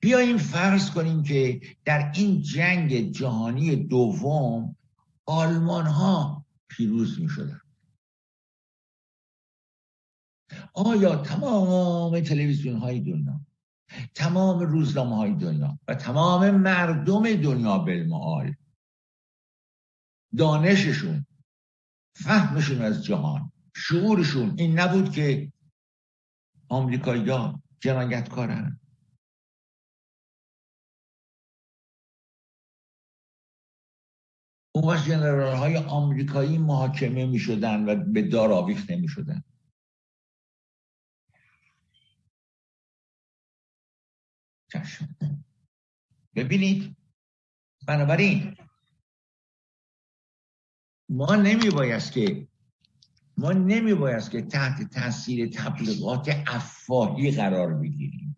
بیاییم 0.00 0.36
فرض 0.36 0.90
کنیم 0.90 1.22
که 1.22 1.60
در 1.84 2.12
این 2.14 2.42
جنگ 2.42 3.10
جهانی 3.10 3.76
دوم 3.76 4.76
آلمان 5.26 5.86
ها 5.86 6.46
پیروز 6.68 7.20
می 7.20 7.28
شدن 7.28 7.60
آیا 10.74 11.16
تمام 11.16 12.20
تلویزیون 12.20 12.76
های 12.76 13.00
دنیا 13.00 13.40
تمام 14.14 14.58
روزنامه 14.58 15.16
های 15.16 15.34
دنیا 15.34 15.78
و 15.88 15.94
تمام 15.94 16.50
مردم 16.50 17.36
دنیا 17.36 17.78
بالمعال 17.78 18.54
دانششون 20.38 21.26
فهمشون 22.14 22.82
از 22.82 23.04
جهان 23.04 23.52
شعورشون 23.76 24.54
این 24.58 24.78
نبود 24.78 25.12
که 25.12 25.52
آمریکایی 26.68 27.30
ها 27.30 27.62
جنایتکارن. 27.80 28.80
اون 34.74 34.94
وقت 34.94 35.06
جنرال 35.06 35.56
های 35.56 35.76
آمریکایی 35.76 36.58
محاکمه 36.58 37.26
می 37.26 37.38
شدن 37.38 37.88
و 37.88 38.12
به 38.12 38.22
دار 38.22 38.52
آویخته 38.52 38.96
می 38.96 39.08
شدن 39.08 39.44
ببینید 46.34 46.96
بنابراین 47.86 48.56
ما 51.12 51.36
نمی 51.36 51.70
بایست 51.70 52.12
که 52.12 52.48
ما 53.36 53.52
نمی 53.52 53.94
بایست 53.94 54.30
که 54.30 54.42
تحت 54.42 54.90
تاثیر 54.90 55.48
تبلیغات 55.48 56.42
افواهی 56.46 57.30
قرار 57.30 57.74
بگیریم. 57.74 58.36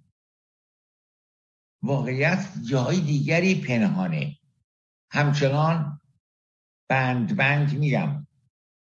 واقعیت 1.83 2.49
جای 2.71 3.01
دیگری 3.01 3.55
پنهانه. 3.55 4.37
همچنان 5.11 6.01
بند 6.89 7.37
بند 7.37 7.79
میگم 7.79 8.27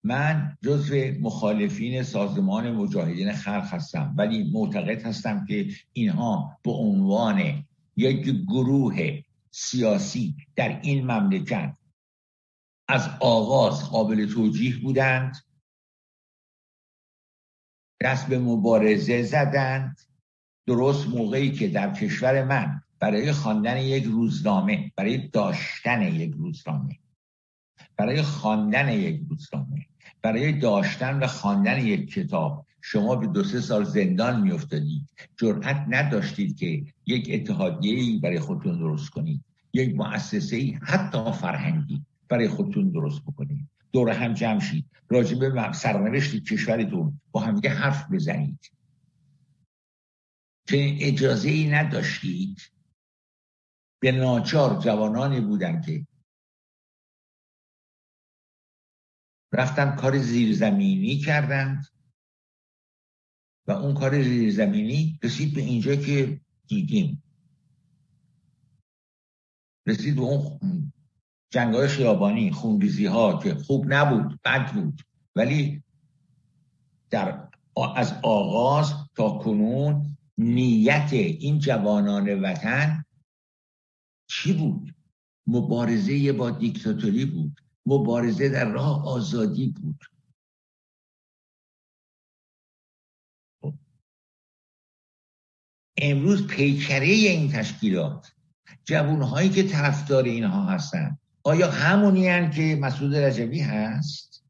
من 0.04 0.56
جزو 0.62 0.94
مخالفین 1.20 2.02
سازمان 2.02 2.70
مجاهدین 2.70 3.32
خلق 3.32 3.74
هستم 3.74 4.14
ولی 4.18 4.50
معتقد 4.52 5.02
هستم 5.02 5.46
که 5.46 5.68
اینها 5.92 6.58
به 6.62 6.70
عنوان 6.70 7.64
یک 7.96 8.30
گروه 8.46 9.20
سیاسی 9.50 10.36
در 10.56 10.80
این 10.80 11.04
مملکت 11.04 11.76
از 12.88 13.08
آغاز 13.20 13.90
قابل 13.90 14.26
توجیه 14.26 14.80
بودند. 14.80 15.36
دست 18.00 18.26
به 18.26 18.38
مبارزه 18.38 19.22
زدند. 19.22 20.00
درست 20.66 21.08
موقعی 21.08 21.52
که 21.52 21.68
در 21.68 21.94
کشور 21.94 22.44
من 22.44 22.82
برای 22.98 23.32
خواندن 23.32 23.76
یک 23.76 24.04
روزنامه 24.04 24.92
برای 24.96 25.28
داشتن 25.28 26.02
یک 26.02 26.34
روزنامه 26.34 26.98
برای 27.96 28.22
خواندن 28.22 28.88
یک 28.88 29.20
روزنامه 29.28 29.86
برای 30.22 30.52
داشتن 30.52 31.18
و 31.18 31.26
خواندن 31.26 31.86
یک 31.86 32.10
کتاب 32.10 32.66
شما 32.80 33.16
به 33.16 33.26
دو 33.26 33.44
سه 33.44 33.60
سال 33.60 33.84
زندان 33.84 34.40
میافتادید. 34.40 35.10
جرأت 35.36 35.84
نداشتید 35.88 36.56
که 36.56 36.84
یک 37.06 37.28
اتحادیه 37.32 38.20
برای 38.20 38.40
خودتون 38.40 38.78
درست 38.78 39.10
کنید. 39.10 39.44
یک 39.72 39.94
مؤسسه 39.94 40.78
حتی 40.82 41.32
فرهنگی. 41.32 42.02
برای 42.28 42.48
خودتون 42.48 42.90
درست 42.90 43.22
بکنید 43.22 43.68
دور 43.92 44.10
هم 44.10 44.34
جمع 44.34 44.60
شید 44.60 44.90
راجع 45.08 45.38
به 45.38 45.72
سرنوشت 45.72 46.44
کشورتون 46.44 47.20
با 47.32 47.40
همدیگه 47.40 47.70
حرف 47.70 48.12
بزنید. 48.12 48.70
که 50.66 50.96
اجازه 51.00 51.48
ای 51.48 51.70
نداشتید. 51.70 52.60
به 54.00 54.12
ناچار 54.12 54.80
جوانانی 54.80 55.40
بودن 55.40 55.80
که 55.80 56.06
رفتن 59.52 59.96
کار 59.96 60.18
زیرزمینی 60.18 61.18
کردند. 61.18 61.86
و 63.66 63.72
اون 63.72 63.94
کار 63.94 64.22
زیرزمینی 64.22 65.18
رسید 65.22 65.54
به 65.54 65.60
اینجا 65.60 65.96
که 65.96 66.40
دیدیم. 66.66 67.22
رسید 69.86 70.14
به 70.14 70.20
اون 70.20 70.92
جنگ 71.54 71.74
های 71.74 71.88
خیابانی 71.88 72.50
خونریزی 72.50 73.06
ها 73.06 73.38
که 73.38 73.54
خوب 73.54 73.84
نبود 73.88 74.40
بد 74.44 74.72
بود 74.72 75.02
ولی 75.36 75.82
در 77.10 77.48
از 77.96 78.12
آغاز 78.22 78.94
تا 79.14 79.38
کنون 79.38 80.16
نیت 80.38 81.12
این 81.12 81.58
جوانان 81.58 82.42
وطن 82.42 83.04
چی 84.30 84.52
بود؟ 84.52 84.94
مبارزه 85.46 86.32
با 86.32 86.50
دیکتاتوری 86.50 87.24
بود 87.24 87.60
مبارزه 87.86 88.48
در 88.48 88.70
راه 88.70 89.08
آزادی 89.08 89.68
بود. 89.68 90.04
امروز 95.96 96.46
پیکره 96.46 97.06
این 97.06 97.52
تشکیلات 97.52 98.32
جوانهایی 98.84 99.48
که 99.48 99.62
طرفدار 99.62 100.24
اینها 100.24 100.64
هستن 100.64 101.18
آیا 101.46 101.70
همونی 101.70 102.50
که 102.50 102.78
مسعود 102.80 103.14
رجبی 103.14 103.60
هست؟ 103.60 104.44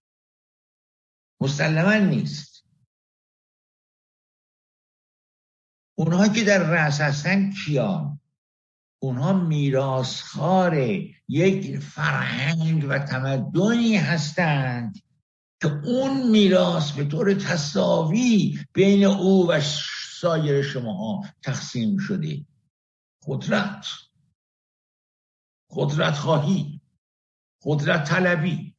مسلما 1.41 1.95
نیست. 1.95 2.65
اونها 5.99 6.29
که 6.29 6.45
در 6.45 6.59
رأس 6.59 7.01
هستن 7.01 7.53
کیان؟ 7.53 8.21
اونها 9.03 9.33
میراسخار 9.33 10.75
یک 11.29 11.79
فرهنگ 11.79 12.87
و 12.89 12.99
تمدنی 12.99 13.97
هستند 13.97 15.03
که 15.63 15.69
اون 15.85 16.31
میراث 16.31 16.93
به 16.93 17.05
طور 17.05 17.35
تصاوی 17.35 18.59
بین 18.73 19.05
او 19.05 19.51
و 19.51 19.61
سایر 20.21 20.63
شماها 20.63 21.25
تقسیم 21.43 21.99
شده. 21.99 22.47
قدرت. 23.27 23.87
قدرت 25.71 26.15
خواهی. 26.15 26.74
قدرت 27.65 28.09
طلبی. 28.09 28.75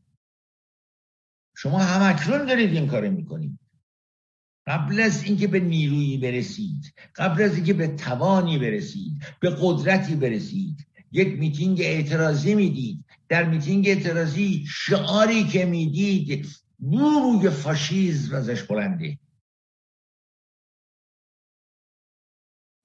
شما 1.58 1.80
هم 1.80 2.16
اکنون 2.16 2.46
دارید 2.46 2.74
این 2.74 2.88
کار 2.88 3.10
می‌کنید. 3.10 3.60
قبل 4.68 5.00
از 5.00 5.24
اینکه 5.24 5.48
به 5.48 5.60
نیرویی 5.60 6.18
برسید 6.18 6.94
قبل 7.16 7.42
از 7.44 7.56
اینکه 7.56 7.74
به 7.74 7.88
توانی 7.88 8.58
برسید 8.58 9.24
به 9.40 9.58
قدرتی 9.62 10.16
برسید 10.16 10.88
یک 11.12 11.40
میتینگ 11.40 11.82
اعتراضی 11.82 12.56
می‌دید. 12.56 13.06
در 13.30 13.44
میتینگ 13.44 13.88
اعتراضی 13.88 14.66
شعاری 14.68 15.44
که 15.44 15.66
می‌دید 15.66 16.48
روی 16.80 17.50
فاشیزم 17.50 18.36
ازش 18.36 18.64
بلنده. 18.64 19.20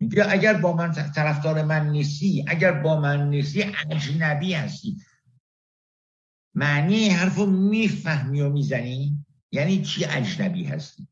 میگه 0.01 0.31
اگر 0.31 0.55
با 0.55 0.73
من 0.73 0.93
طرفدار 0.93 1.65
من 1.65 1.91
نیستی 1.91 2.45
اگر 2.49 2.73
با 2.73 3.01
من 3.01 3.29
نیستی 3.31 3.63
اجنبی 3.91 4.53
هستی. 4.55 4.97
معنی 6.55 7.09
حرف 7.09 7.37
رو 7.37 7.47
می‌فهمی 7.47 8.41
و 8.41 8.51
می‌زنی؟ 8.51 9.27
یعنی 9.53 9.83
چی 9.83 10.05
اجنبی 10.05 10.65
هستی؟ 10.65 11.09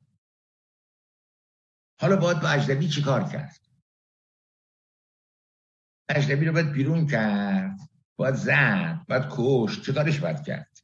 حالا 2.01 2.17
باید 2.17 2.41
با 2.41 2.49
اجنبی 2.49 2.89
چی 2.89 3.03
کار 3.03 3.29
کرد؟ 3.29 3.61
اجنبی 6.09 6.45
رو 6.45 6.53
باید 6.53 6.73
بیرون 6.73 7.07
کرد 7.07 7.79
باید 8.17 8.35
زد 8.35 9.05
باید 9.09 9.25
کش 9.31 9.81
چه 9.81 9.93
کارش 9.93 10.19
باید 10.19 10.43
کرد؟ 10.43 10.79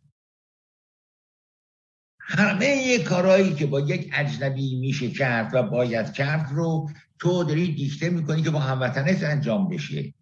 همه 2.21 2.99
کارهایی 2.99 3.55
که 3.55 3.67
با 3.67 3.81
یک 3.81 4.11
اجنبی 4.15 4.77
میشه 4.77 5.11
کرد 5.11 5.55
و 5.55 5.63
باید 5.63 6.13
کرد 6.13 6.53
رو 6.53 6.91
تو 7.19 7.45
داری 7.45 7.75
دیکته 7.75 8.11
می‌کنی 8.11 8.43
که 8.43 8.51
با 8.51 8.59
هموطنت 8.59 9.23
انجام 9.23 9.69
بشه. 9.69 10.15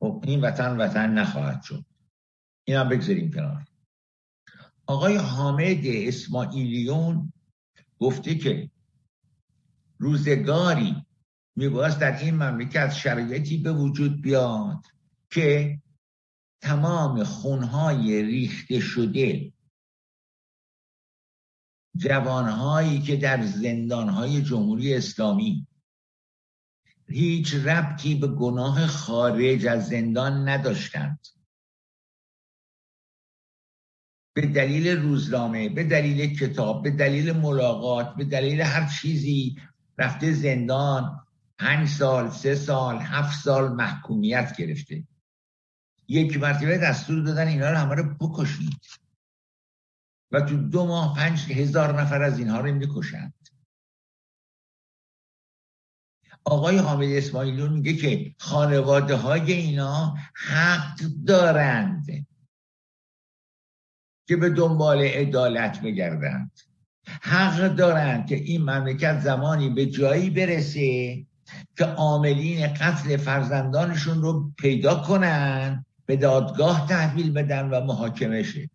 خب 0.00 0.24
این 0.26 0.40
وطن 0.40 0.76
وطن 0.76 1.10
نخواهد 1.10 1.62
شد. 1.62 1.84
این 2.64 2.76
هم 2.76 2.88
بگذاریم 2.88 3.30
کنار. 3.30 3.64
آقای 4.86 5.16
حامد 5.16 5.80
اسماعیلیون 5.84 7.32
گفته 7.98 8.34
که 8.34 8.70
روزگاری 9.98 11.06
میباید 11.56 11.98
در 11.98 12.18
این 12.18 12.34
مملکت 12.34 12.92
شرایطی 12.92 13.58
به 13.58 13.72
وجود 13.72 14.22
بیاد 14.22 14.84
که 15.30 15.80
تمام 16.60 17.24
خونهای 17.24 18.22
ریخته 18.22 18.80
شده 18.80 19.52
جوانهایی 21.96 23.00
که 23.00 23.16
در 23.16 23.42
زندانهای 23.42 24.42
جمهوری 24.42 24.94
اسلامی 24.94 25.66
هیچ 27.10 27.54
ربطی 27.54 28.14
به 28.14 28.26
گناه 28.26 28.86
خارج 28.86 29.66
از 29.66 29.88
زندان 29.88 30.48
نداشتند. 30.48 31.26
به 34.34 34.46
دلیل 34.46 34.88
روزنامه 34.88 35.68
به 35.68 35.84
دلیل 35.84 36.38
کتاب 36.38 36.82
به 36.82 36.90
دلیل 36.90 37.32
ملاقات 37.32 38.14
به 38.16 38.24
دلیل 38.24 38.60
هر 38.60 38.88
چیزی 38.88 39.56
رفته 39.98 40.32
زندان 40.32 41.26
پنج 41.58 41.88
سال 41.88 42.30
سه 42.30 42.54
سال 42.54 42.96
هفت 42.96 43.44
سال 43.44 43.72
محکومیت 43.72 44.56
گرفته. 44.56 45.04
یک 46.08 46.36
مرتبه 46.36 46.78
دستور 46.78 47.22
دادن 47.22 47.48
اینا 47.48 47.70
رو 47.70 47.76
همه 47.76 47.94
رو 47.94 48.14
بکشید. 48.14 48.80
و 50.32 50.40
تو 50.40 50.56
دو 50.56 50.86
ماه 50.86 51.16
پنج 51.16 51.52
هزار 51.52 52.00
نفر 52.00 52.22
از 52.22 52.38
اینها 52.38 52.60
رو 52.60 52.74
می‌کشند. 52.74 53.34
آقای 56.44 56.76
حامد 56.76 57.08
اسماعیلون 57.08 57.72
میگه 57.72 57.92
که 57.92 58.34
خانواده 58.38 59.16
های 59.16 59.52
اینا 59.52 60.14
حق 60.34 60.98
دارند 61.26 62.06
که 64.28 64.36
به 64.36 64.50
دنبال 64.50 65.02
عدالت 65.02 65.80
بگردند. 65.80 66.50
حق 67.22 67.74
دارند 67.74 68.26
که 68.26 68.34
این 68.34 68.62
مملکت 68.62 69.20
زمانی 69.20 69.70
به 69.70 69.86
جایی 69.86 70.30
برسه 70.30 71.16
که 71.76 71.84
عاملین 71.84 72.66
قتل 72.66 73.16
فرزندانشون 73.16 74.22
رو 74.22 74.52
پیدا 74.58 74.94
کنن 74.94 75.84
به 76.06 76.16
دادگاه 76.16 76.86
تحویل 76.88 77.32
بدن 77.32 77.70
و 77.70 77.80
محاکمه 77.80 78.42
شه. 78.42 78.70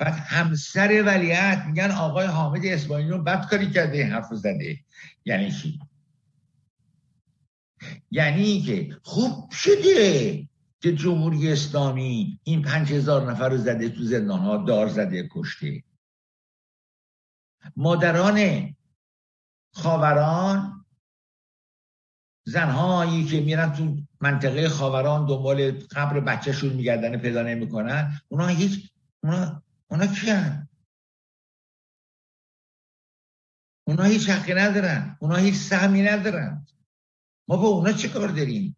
بعد 0.00 0.14
همسر 0.14 1.02
ولیعت 1.06 1.66
میگن 1.66 1.90
آقای 1.90 2.26
حامد 2.26 2.60
اسماعیلی 2.64 3.10
رو 3.10 3.22
بد 3.22 3.48
کاری 3.48 3.70
کرده 3.70 3.98
این 3.98 4.12
حرف 4.12 4.34
زده. 4.34 4.78
یعنی 5.24 5.52
چی؟ 5.52 5.80
یعنی 8.10 8.62
که 8.62 8.96
خوب 9.02 9.50
شده 9.50 10.48
که 10.80 10.92
جمهوری 10.92 11.52
اسلامی 11.52 12.40
این 12.42 12.62
پنج 12.62 12.92
هزار 12.92 13.30
نفر 13.30 13.48
رو 13.48 13.56
زده 13.56 13.88
تو 13.88 14.02
زندان 14.02 14.40
ها 14.40 14.56
دار 14.56 14.88
زده 14.88 15.28
کشته. 15.32 15.82
مادران 17.76 18.68
خاوران 19.74 20.84
زنهایی 22.44 23.24
که 23.24 23.40
میرن 23.40 23.72
تو 23.72 23.96
منطقه 24.20 24.68
خاوران 24.68 25.26
دنبال 25.26 25.70
قبر 25.70 26.20
بچهشون 26.20 26.72
میگردن 26.72 27.16
پیدا 27.16 27.42
نمی‌کنن 27.42 28.20
اونا 28.28 28.46
هیچ 28.46 28.92
اونا 29.22 29.62
اونا 29.90 30.06
کیان؟ 30.06 30.68
اونا 33.86 34.04
هیچ 34.04 34.28
حقی 34.28 34.54
ندارن. 34.54 35.18
اونا 35.20 35.36
هیچ 35.36 35.54
سهمی 35.54 36.02
ندارن. 36.02 36.66
ما 37.48 37.56
با 37.56 37.68
اونا 37.68 37.92
چه 37.92 38.08
کار 38.08 38.28
داریم؟ 38.28 38.76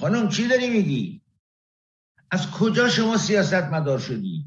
خانم 0.00 0.28
چی 0.28 0.48
داری 0.48 0.70
میگی؟ 0.70 1.22
از 2.30 2.50
کجا 2.50 2.88
شما 2.88 3.16
سیاست 3.16 3.54
مدار 3.72 3.98
شدید؟ 3.98 4.46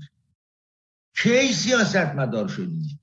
کی 1.16 1.54
سیاست 1.54 2.16
مدار 2.16 2.48
شدید؟ 2.48 3.00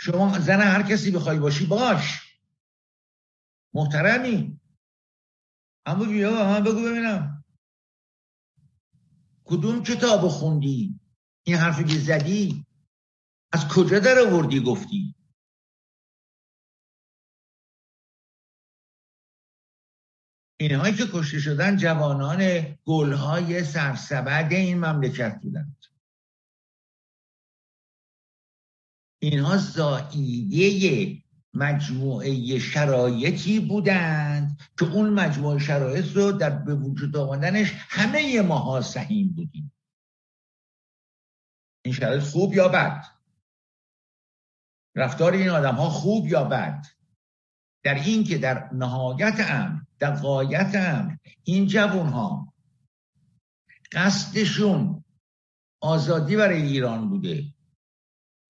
شما 0.00 0.38
زن 0.38 0.60
هر 0.60 0.82
کسی 0.82 1.10
بخوای 1.10 1.38
باشی 1.38 1.66
باش. 1.66 2.26
محترمی. 3.74 4.60
اما 5.86 6.04
بیا 6.04 6.30
من 6.30 6.64
بگو 6.64 6.82
ببینم. 6.82 7.44
کدوم 9.44 9.82
کتاب 9.82 10.28
خوندی؟ 10.28 11.00
این 11.46 11.56
حرفی 11.56 11.84
که 11.84 11.98
زدی؟ 11.98 12.66
از 13.52 13.68
کجا 13.68 13.98
در 13.98 14.18
آوردی 14.18 14.60
گفتی؟ 14.60 15.14
اینهایی 20.60 20.94
که 20.94 21.04
کشته 21.12 21.38
شدن 21.40 21.76
جوانان 21.76 22.40
گلهای 22.84 23.64
سرسبد 23.64 24.52
این 24.52 24.78
مملکت 24.78 25.40
بودند. 25.42 25.76
اینها 29.22 29.56
زائیده 29.56 31.25
مجموعه 31.56 32.58
شرایطی 32.58 33.60
بودند 33.60 34.60
که 34.78 34.84
اون 34.84 35.10
مجموعه 35.10 35.58
شرایط 35.58 36.16
رو 36.16 36.32
در 36.32 36.50
به 36.50 36.74
وجود 36.74 37.16
آمدنش 37.16 37.72
همه 37.76 38.42
ماها 38.42 38.80
سهیم 38.80 39.32
بودیم. 39.32 39.72
این 41.84 41.94
شرایط 41.94 42.22
خوب 42.22 42.54
یا 42.54 42.68
بد؟ 42.68 43.04
رفتار 44.96 45.32
این 45.32 45.48
آدم 45.48 45.74
ها 45.74 45.90
خوب 45.90 46.26
یا 46.26 46.44
بد؟ 46.44 46.86
در 47.84 47.94
این 47.94 48.24
که 48.24 48.38
در 48.38 48.70
نهایت 48.72 49.36
امر 49.50 49.80
در 49.98 50.16
قایت 50.16 50.74
امر 50.74 51.16
این 51.44 51.66
جوان 51.66 52.08
ها 52.08 52.54
قصدشون 53.92 55.04
آزادی 55.80 56.36
برای 56.36 56.62
ایران 56.62 57.08
بوده 57.08 57.44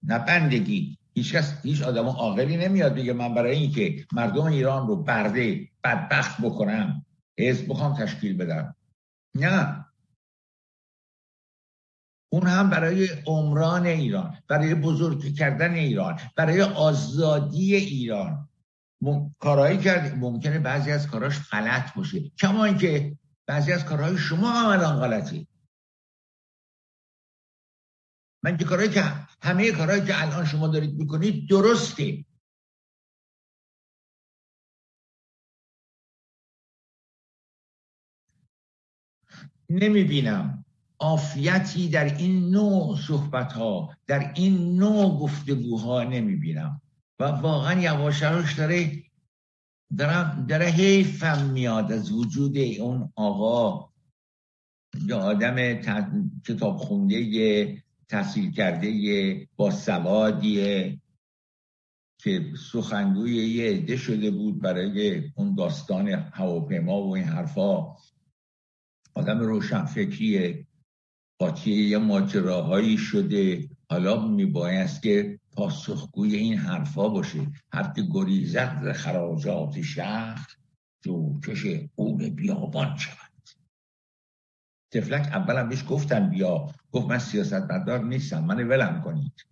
نه 0.03 0.19
بندگی. 0.19 0.99
هیچ 1.17 1.33
کس 1.35 1.55
هیچ 1.63 1.83
آدم 1.83 2.07
عاقلی 2.07 2.57
نمیاد 2.57 2.95
بگه 2.95 3.13
من 3.13 3.35
برای 3.35 3.57
اینکه 3.57 4.07
مردم 4.13 4.43
ایران 4.43 4.87
رو 4.87 4.97
برده 4.97 5.69
بدبخت 5.85 6.41
بکنم 6.41 7.07
حزب 7.39 7.69
بخوام 7.69 7.95
تشکیل 7.95 8.37
بدم. 8.37 8.77
نه. 9.35 9.87
اون 12.33 12.47
هم 12.47 12.71
برای 12.71 13.09
عمران 13.27 13.87
ایران 13.87 14.37
برای 14.49 14.75
بزرگ 14.75 15.35
کردن 15.35 15.75
ایران 15.75 16.21
برای 16.37 16.63
آزادی 16.63 17.77
ایران. 17.77 18.49
کارهایی 19.39 19.79
کرد 19.79 20.17
ممکنه 20.19 20.59
بعضی 20.59 20.93
از 20.93 21.07
کاراش 21.07 21.51
غلط 21.51 21.95
باشه. 21.95 22.31
کما 22.39 22.65
اینکه 22.65 23.17
بعضی 23.47 23.73
از 23.73 23.85
کارهای 23.85 24.19
شما 24.19 24.51
هم 24.51 24.67
الان 24.67 25.01
غلطی 25.01 25.49
من 28.47 28.57
کارهایی 28.57 28.91
که 28.91 29.03
همه 29.43 29.73
کارهایی 29.73 30.05
که 30.05 30.23
الان 30.23 30.45
شما 30.45 30.69
دارید 30.69 30.95
می‌کنید 30.95 31.49
درسته. 31.49 32.25
نمی‌بینم 39.71 40.65
آفیتی 40.99 41.89
در 41.89 42.05
این 42.17 42.51
نوع 42.51 42.97
صحبت 42.97 43.53
ها 43.53 43.97
در 44.07 44.33
این 44.37 44.77
نوع 44.77 45.19
گفتگوها 45.21 46.03
نمی‌بینم. 46.03 46.81
و 47.19 47.25
واقعا 47.25 47.81
یواش 47.81 48.23
داره 48.59 49.03
داره, 49.99 50.47
داره 50.47 50.67
حیفم 50.67 51.51
میاد 51.51 51.93
از 51.93 52.13
وجود 52.13 52.59
اون 52.59 53.13
آقا 53.17 53.91
یا 55.07 55.19
آدم 55.19 55.83
کتاب 56.47 56.77
خونده 56.77 57.86
تحصیل 58.09 58.51
کرده 58.51 59.49
با 59.57 59.71
سوادیه 59.71 61.01
که 62.19 62.53
سخنگوی 62.73 63.37
یه 63.37 63.71
عده 63.71 63.97
شده 63.97 64.31
بود 64.31 64.61
برای 64.61 65.23
اون 65.35 65.55
داستان 65.55 66.09
هواپیما 66.09 67.03
و 67.03 67.15
این 67.15 67.25
حرفا. 67.25 67.97
آدم 69.15 69.39
روشنفکریه 69.39 70.67
قاطی 71.39 71.73
یه 71.73 71.99
ماجراهایی 71.99 72.99
شده. 72.99 73.69
حالا 73.91 74.27
میبایست 74.29 75.03
که 75.03 75.41
پاسخگوی 75.53 76.37
این 76.37 76.59
حرفا 76.59 77.09
باشه. 77.09 77.53
که 77.97 78.03
گریزت 78.13 78.93
خراجات 78.93 79.83
شهر 79.83 80.57
جوکش 81.05 81.67
اون 81.95 82.29
بیابان 82.29 82.97
شود. 82.97 83.26
تفلک 84.91 85.27
اولم 85.27 85.69
بهش 85.69 85.85
گفتن 85.89 86.31
بیا. 86.31 86.67
گفت 86.93 87.07
من 87.07 87.19
سیاست 87.19 87.71
مدار 87.71 88.05
نیستم 88.05 88.45
من 88.45 88.69
ولم 88.69 89.03
کنید. 89.03 89.47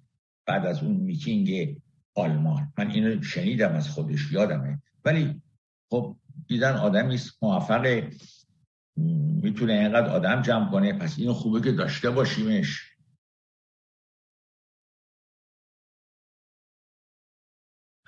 بعد 0.47 0.67
از 0.67 0.83
اون 0.83 0.97
میتینگ 0.97 1.81
آلمان. 2.15 2.73
من 2.79 2.91
اینو 2.91 3.23
شنیدم 3.23 3.73
از 3.75 3.89
خودش 3.89 4.33
یادمه. 4.33 4.83
ولی 5.05 5.43
خب 5.91 6.17
دیدن 6.47 6.73
آدمی 6.73 7.21
موفق 7.43 8.11
می‌تونه 9.43 9.73
اینقدر 9.73 10.07
آدم 10.07 10.43
جمع 10.43 10.71
کنه. 10.71 10.93
پس 10.93 11.19
اینو 11.19 11.33
خوبه 11.33 11.61
که 11.61 11.73
داشته 11.73 12.11
باشیمش. 12.11 12.91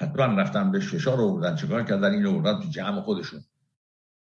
حتما 0.00 0.24
رفتن 0.24 0.70
به 0.70 0.80
ششار 0.80 1.16
رو 1.16 1.34
بردن 1.34 1.56
چکار 1.56 1.84
کردن؟ 1.84 2.12
این 2.12 2.22
رو 2.22 2.40
بردن 2.40 2.60
تو 2.60 2.68
جمع 2.68 3.00
خودشون. 3.00 3.44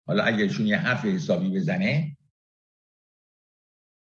حالا 0.08 0.24
اگه 0.24 0.50
چون 0.50 0.68
یه 0.68 0.78
حرف 0.78 1.06
حسابی 1.06 1.50
بزنه 1.50 2.18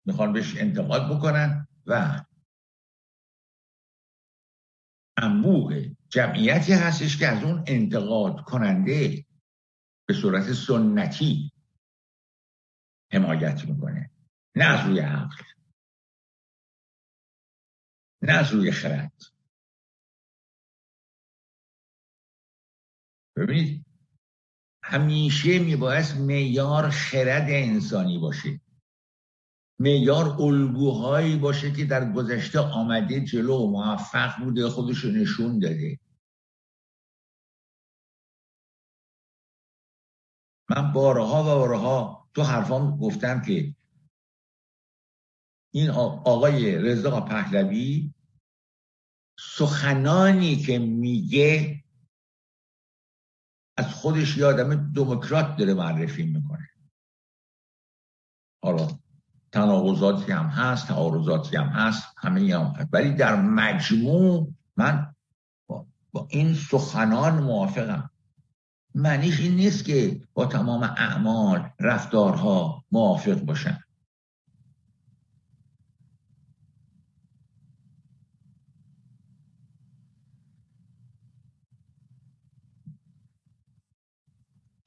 می‌خوان 0.06 0.34
بهش 0.34 0.58
انتقاد 0.58 1.18
بکنن 1.18 1.68
و 1.86 2.26
انبوه 5.18 5.96
جمعیتی 6.10 6.74
هستش 6.74 7.18
که 7.18 7.28
از 7.28 7.44
اون 7.44 7.64
انتقاد 7.68 8.44
کننده 8.44 9.26
به 10.08 10.14
صورت 10.14 10.54
سنتی 10.54 11.52
حمایت 13.14 13.66
می‌کنه. 13.66 14.12
نه 14.56 14.66
از 14.66 14.88
روی 14.88 15.00
عقل. 15.00 15.44
نه 18.22 18.34
از 18.34 18.54
روی 18.54 18.72
خرد. 18.72 19.22
ببینید 23.36 23.86
همیشه 24.84 25.60
میبایست 25.60 26.16
میار 26.16 26.90
خرد 26.90 27.48
انسانی 27.50 28.18
باشه. 28.18 28.62
میار 29.80 30.42
الگوهایی 30.42 31.38
باشه 31.38 31.74
که 31.74 31.86
در 31.86 32.12
گذشته 32.12 32.60
آمده 32.60 33.22
جلو 33.22 33.58
و 33.58 33.72
موفق 33.72 34.44
بوده 34.44 34.70
خودش 34.70 35.06
نشون 35.06 35.60
داده. 35.60 36.00
من 40.70 40.94
بارها 40.94 41.42
و 41.42 41.46
بارها 41.46 42.30
تو 42.34 42.44
حرفام 42.44 42.98
گفتم 42.98 43.42
که 43.42 43.76
این 45.74 45.90
آقای 45.90 46.76
رضا 46.76 47.22
پهلوی 47.22 48.14
سخنانی 49.40 50.56
که 50.56 50.80
میگه 50.80 51.84
از 53.78 53.94
خودش 53.94 54.38
یادم 54.38 54.94
دموکرات 54.94 55.58
داره 55.58 55.74
معرفی 55.74 56.24
می‌کنه. 56.24 56.70
حالا 58.64 59.00
تناقضاتی 59.52 60.32
هم 60.32 60.46
هست 60.46 60.88
تعارضاتی 60.88 61.58
هم 61.58 61.68
هست 61.68 62.04
همه 62.18 62.56
هم 62.56 62.66
هست. 62.66 62.90
ولی 62.92 63.14
در 63.14 63.42
مجموع 63.42 64.54
من 64.78 65.16
با, 65.68 66.28
این 66.30 66.54
سخنان 66.54 67.44
موافقم. 67.44 68.10
معنیش 68.96 69.40
این 69.40 69.56
نیست 69.56 69.86
که 69.86 70.22
با 70.34 70.46
تمام 70.46 70.84
اعمال 70.84 71.70
رفتارها 71.80 72.84
موافق 72.92 73.40
باشن 73.40 73.80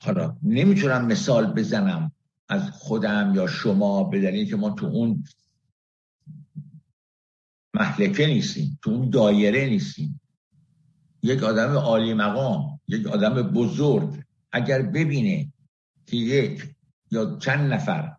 حالا 0.05 0.37
نمی‌تونم 0.43 1.07
مثال 1.07 1.53
بزنم. 1.53 2.13
از 2.53 2.71
خودم 2.71 3.33
یا 3.35 3.47
شما 3.47 4.05
به 4.05 4.21
دلیل 4.21 4.51
که 4.51 4.57
ما 4.57 4.71
تو 4.71 4.87
اون 4.87 5.25
محلکه 7.75 8.27
نیستیم 8.27 8.79
تو 8.83 8.91
اون 8.91 9.11
دایره 9.11 9.67
نیستیم. 9.67 10.21
یک 11.23 11.43
آدم 11.43 11.77
عالی 11.77 12.15
مقام 12.15 12.81
یک 12.89 13.07
آدم 13.07 13.43
بزرگ 13.43 14.23
اگر 14.53 14.83
ببینه 14.83 15.53
که 16.07 16.17
یک 16.17 16.75
یا 17.11 17.39
چند 17.39 17.73
نفر 17.73 18.17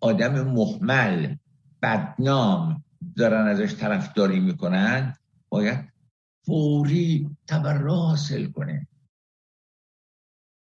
آدم 0.00 0.50
محمل 0.50 1.36
بدنام 1.82 2.84
دارن 3.16 3.46
ازش 3.46 3.74
طرفداری 3.74 4.40
می‌کنن 4.40 5.16
باید 5.48 5.92
فوری 6.46 7.36
تبرا 7.46 7.96
حاصل 7.96 8.46
کنه. 8.46 8.88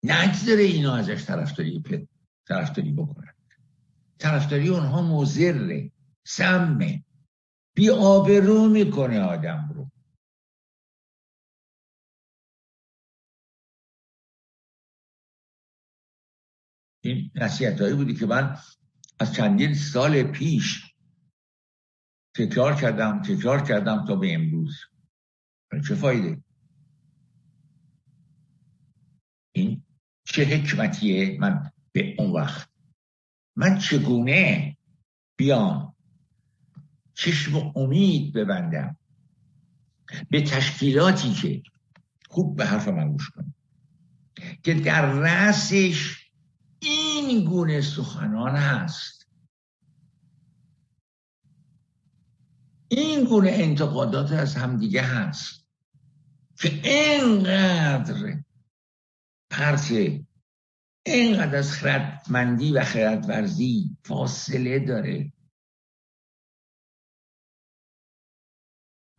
نگذاره 0.03 0.61
اینا 0.61 0.95
ازش 0.95 1.25
طرفداری 1.25 1.79
طرفداری 2.49 2.91
بکنن. 2.91 3.33
طرفداری 4.19 4.69
اونها 4.69 5.01
مزره 5.01 5.91
سمه. 6.23 7.05
بی 7.75 7.89
آبرو 7.89 8.69
می‌کنه 8.69 9.19
آدم 9.19 9.71
رو. 9.75 9.91
این 17.03 17.31
نصیحت 17.35 17.81
هایی 17.81 17.95
بودی 17.95 18.13
که 18.13 18.25
من 18.25 18.57
از 19.19 19.33
چندین 19.33 19.73
سال 19.73 20.23
پیش 20.23 20.93
تکرار 22.35 22.75
کردم 22.75 23.21
تکرار 23.21 23.63
کردم 23.63 24.05
تا 24.05 24.15
به 24.15 24.33
امروز. 24.33 24.77
چه 25.87 25.95
فایده؟ 25.95 26.43
این 29.51 29.83
چه 30.23 30.43
حکمتیه؟ 30.43 31.39
من 31.39 31.71
به 31.91 32.15
اون 32.17 32.31
وقت. 32.31 32.69
من 33.55 33.77
چگونه 33.77 34.77
بیام؟ 35.37 35.95
چشم 37.13 37.73
امید 37.75 38.33
ببندم. 38.33 38.97
به 40.29 40.41
تشکیلاتی 40.41 41.33
که 41.33 41.63
خوب 42.29 42.57
به 42.57 42.65
حرف 42.65 42.87
من 42.87 43.11
گوش 43.11 43.29
کنید 43.29 43.55
که 44.63 44.73
در 44.73 45.11
رأسش 45.11 46.29
این 46.79 47.45
گونه 47.45 47.81
سخنان 47.81 48.55
هست. 48.55 49.27
این 52.87 53.23
گونه 53.23 53.49
انتقادات 53.51 54.31
از 54.31 54.55
همدیگه 54.55 55.01
هست. 55.01 55.67
که 56.55 56.81
اینقدر 56.83 58.43
پرسه 59.49 60.25
اینقدر 61.05 61.55
از 61.55 61.71
خردمندی 61.71 62.71
و 62.71 62.83
خردورزی 62.83 63.97
فاصله 64.03 64.79
داره. 64.79 65.33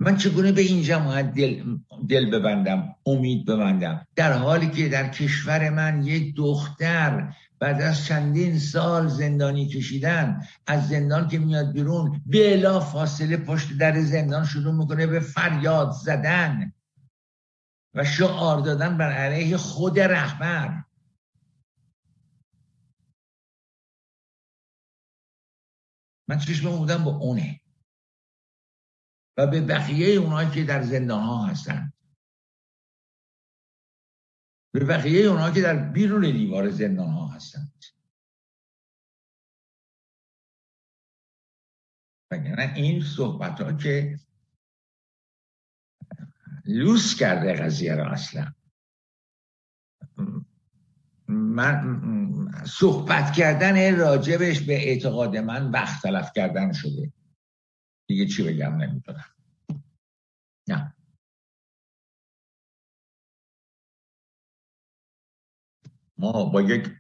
من 0.03 0.17
چگونه 0.17 0.53
به 0.53 0.61
این 0.61 0.83
جماعت 0.83 1.35
دل, 1.35 1.79
دل 2.09 2.31
ببندم 2.31 2.95
امید 3.07 3.47
ببندم؟ 3.47 4.07
در 4.17 4.33
حالی 4.33 4.71
که 4.71 4.89
در 4.89 5.09
کشور 5.09 5.71
من 5.71 6.03
یک 6.03 6.37
دختر 6.37 7.35
بعد 7.59 7.83
از 7.83 8.05
چندین 8.05 8.59
سال 8.59 9.09
زندانی 9.09 9.69
کشیدن 9.69 10.41
از 10.67 10.89
زندان 10.89 11.29
که 11.29 11.39
میاد 11.39 11.73
بیرون 11.73 12.23
بلا 12.27 12.81
فاصله 12.81 13.37
پشت 13.37 13.79
در 13.79 14.01
زندان 14.01 14.45
شروع 14.45 14.75
می‌کنه 14.75 15.07
به 15.07 15.21
فریاد 15.21 15.91
زدن 15.91 16.73
و 17.95 18.05
شعار 18.05 18.61
دادن 18.61 18.99
بر 18.99 19.13
علیه 19.13 19.57
خود 19.57 20.01
رهبر. 20.01 20.85
من 26.31 26.39
چشم 26.39 26.79
بودم 26.79 27.05
با 27.05 27.11
اونه. 27.11 27.61
و 29.37 29.47
به 29.47 29.61
بقیه 29.61 30.15
اونایی 30.15 30.51
که 30.51 30.65
در 30.65 30.83
زندان 30.83 31.23
ها 31.23 31.47
هستن. 31.47 31.93
به 34.73 34.85
بقیه 34.85 35.27
اونایی 35.27 35.55
که 35.55 35.61
در 35.63 35.91
بیرون 35.93 36.21
دیوار 36.21 36.71
زندان 36.71 37.11
ها 37.11 37.27
هستند 37.27 37.85
وگرنه 42.33 42.73
این 42.77 43.05
صحبت 43.05 43.61
ها 43.61 43.73
که 43.73 44.19
لوس 46.65 47.15
کرده 47.19 47.53
قضیه 47.53 47.95
را 47.95 48.11
اصلا. 48.11 48.55
من 51.31 52.01
صحبت 52.67 53.33
کردن 53.33 53.97
راجبش 53.97 54.61
به 54.61 54.89
اعتقاد 54.89 55.37
من 55.37 55.71
وقت 55.71 56.03
تلف 56.03 56.33
کردن 56.37 56.73
شده. 56.73 57.13
دیگه 58.09 58.27
چی 58.27 58.43
بگم 58.43 58.77
نمی‌تونم 58.77 59.25
نه. 60.69 60.95
ما 66.19 66.45
با 66.45 66.63
یک 66.63 66.91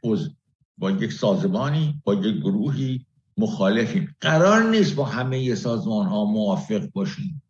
با 0.78 0.90
یک 0.90 1.12
سازمانی 1.12 2.02
با 2.04 2.14
یک 2.14 2.42
گروهی 2.42 3.06
مخالفیم. 3.36 4.16
قرار 4.20 4.70
نیست 4.70 4.94
با 4.94 5.04
همه 5.04 5.54
سازمان 5.54 6.06
ها 6.06 6.24
موافق 6.24 6.90
باشیم. 6.92 7.42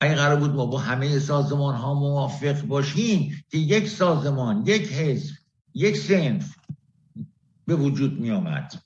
اگه 0.00 0.14
قرار 0.14 0.40
بود 0.40 0.50
ما 0.50 0.66
با 0.66 0.78
همه 0.78 1.18
سازمان 1.18 1.74
ها 1.74 1.94
موافق 1.94 2.62
باشیم 2.62 3.44
که 3.50 3.58
یک 3.58 3.88
سازمان 3.88 4.66
یک 4.66 4.92
حزب 4.92 5.41
یک 5.74 5.96
سنف 5.96 6.56
به 7.66 7.76
وجود 7.76 8.20
می 8.20 8.30
آمد 8.30 8.82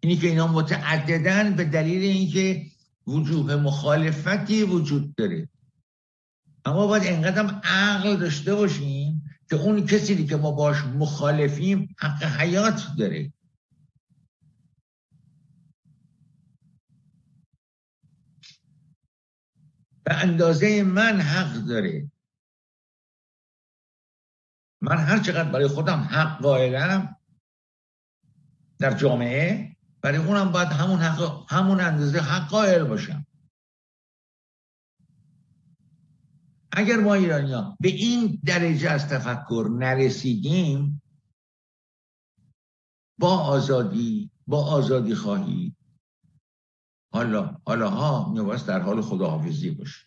اینی 0.00 0.16
که 0.16 0.26
اینا 0.26 0.46
متعددن 0.46 1.56
به 1.56 1.64
دلیل 1.64 2.02
اینکه 2.02 2.66
وجوه 3.06 3.56
مخالفتی 3.56 4.62
وجود 4.62 5.14
داره. 5.14 5.48
اما 6.64 6.86
باید 6.86 7.02
انقدر 7.06 7.60
عقل 7.64 8.16
داشته 8.16 8.54
باشیم 8.54 9.30
که 9.50 9.56
اون 9.56 9.86
کسی 9.86 10.26
که 10.26 10.36
ما 10.36 10.52
باش 10.52 10.84
مخالفیم 10.84 11.94
حق 11.98 12.22
حیات 12.22 12.86
داره. 12.98 13.32
به 20.04 20.14
اندازه 20.14 20.82
من 20.82 21.20
حق 21.20 21.54
داره. 21.54 22.10
من 24.84 24.98
هر 24.98 25.18
چقدر 25.18 25.50
برای 25.50 25.68
خودم 25.68 25.98
حق 25.98 26.42
قائلم 26.42 27.16
در 28.78 28.94
جامعه 28.98 29.76
برای 30.00 30.18
اونم 30.18 30.52
باید 30.52 30.68
همون 30.68 30.98
حق 30.98 31.44
همون 31.48 31.80
اندازه 31.80 32.20
حق 32.20 32.48
قائل 32.48 32.84
باشم. 32.84 33.26
اگر 36.72 36.96
ما 36.96 37.14
ایرانی 37.14 37.76
به 37.80 37.88
این 37.88 38.40
درجه 38.44 38.90
از 38.90 39.08
تفکر 39.08 39.68
نرسیدیم 39.78 41.02
با 43.18 43.38
آزادی 43.38 44.30
با 44.46 44.64
آزادی 44.64 45.14
خواهی 45.14 45.76
حالا 47.12 47.60
حالا 47.66 47.90
ها 47.90 48.32
میباید 48.32 48.66
در 48.66 48.80
حال 48.80 49.02
خداحافظی 49.02 49.70
باشه. 49.70 50.06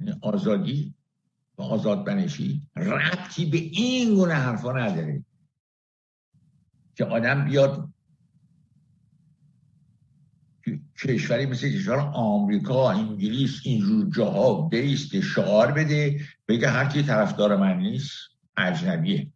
یعنی 0.00 0.18
آزادی 0.22 0.94
و 1.58 1.62
آزاد 1.62 2.04
بنشی 2.04 2.68
ربطی 2.76 3.44
به 3.46 3.58
این 3.58 4.14
گونه 4.14 4.34
حرفا 4.34 4.72
نداره 4.72 5.24
که 6.94 7.04
آدم 7.04 7.44
بیاد 7.44 7.88
کشوری 10.98 11.46
مثل 11.46 11.68
کشور 11.68 11.98
آمریکا 11.98 12.90
انگلیس 12.90 13.60
اینجور 13.64 14.10
جاها 14.10 14.62
بیست 14.68 15.20
شعار 15.20 15.72
بده 15.72 16.20
بگه 16.48 16.70
هر 16.70 16.84
کی 16.84 17.02
طرفدار 17.02 17.56
من 17.56 17.78
نیست 17.78 18.10
اجنبیه. 18.56 19.32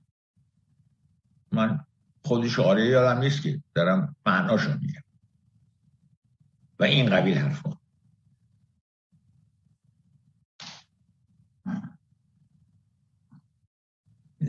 من 1.53 1.85
خود 2.23 2.49
شعاره 2.49 2.87
یادم 2.87 3.21
نیست 3.21 3.43
که 3.43 3.63
دارم 3.75 4.17
معناشو 4.27 4.71
میگم. 4.71 5.03
و 6.79 6.85
این 6.85 7.11
قبیل 7.11 7.39
حرفا. 7.39 7.78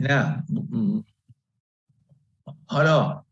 نه. 0.00 0.44
حالا 2.66 3.24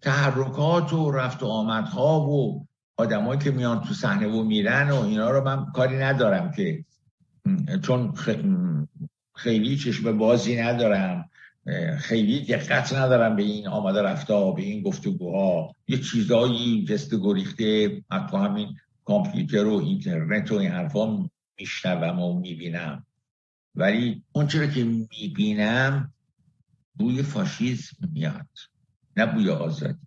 تحرکات 0.00 0.92
و 0.92 1.10
رفت 1.10 1.42
و 1.42 1.46
آمدها 1.46 2.20
و 2.20 2.66
آدمایی 2.96 3.40
که 3.40 3.50
میان 3.50 3.80
تو 3.80 3.94
صحنه 3.94 4.28
و 4.28 4.42
میرن 4.42 4.90
و 4.90 5.02
اینا 5.02 5.30
رو 5.30 5.44
من 5.44 5.66
کاری 5.72 5.98
ندارم 5.98 6.52
که 6.52 6.84
چون 7.82 8.14
خیلی 9.34 9.76
چشم 9.76 10.18
بازی 10.18 10.56
ندارم 10.56 11.30
خیلی 11.98 12.44
دقت 12.44 12.92
ندارم 12.92 13.36
به 13.36 13.42
این 13.42 13.68
آمده 13.68 14.02
رفته 14.02 14.52
به 14.56 14.62
این 14.62 14.82
گفتگوها. 14.82 15.74
یه 15.88 15.98
چیزایی 15.98 16.84
جست 16.84 17.14
گریخته 17.14 18.02
حتی 18.10 18.36
همین 18.36 18.76
کامپیوتر 19.04 19.66
و 19.66 19.78
اینترنت 19.78 20.52
و 20.52 20.54
این 20.54 20.70
حرفا 20.70 21.28
میشنوم 21.58 22.20
و 22.20 22.40
می‌بینم. 22.40 23.06
ولی 23.74 24.24
اون 24.32 24.46
چرا 24.46 24.66
که 24.66 24.84
می‌بینم 24.84 26.12
بوی 26.94 27.22
فاشیزم 27.22 27.96
میاد 28.12 28.48
نه 29.16 29.26
بوی 29.26 29.50
آزادی. 29.50 30.06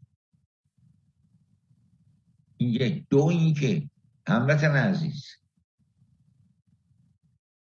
این 2.58 2.69
یک 2.69 3.06
دو 3.10 3.23
این 3.23 3.54
که 3.54 3.89
هموطن 4.28 4.71
عزیز. 4.76 5.26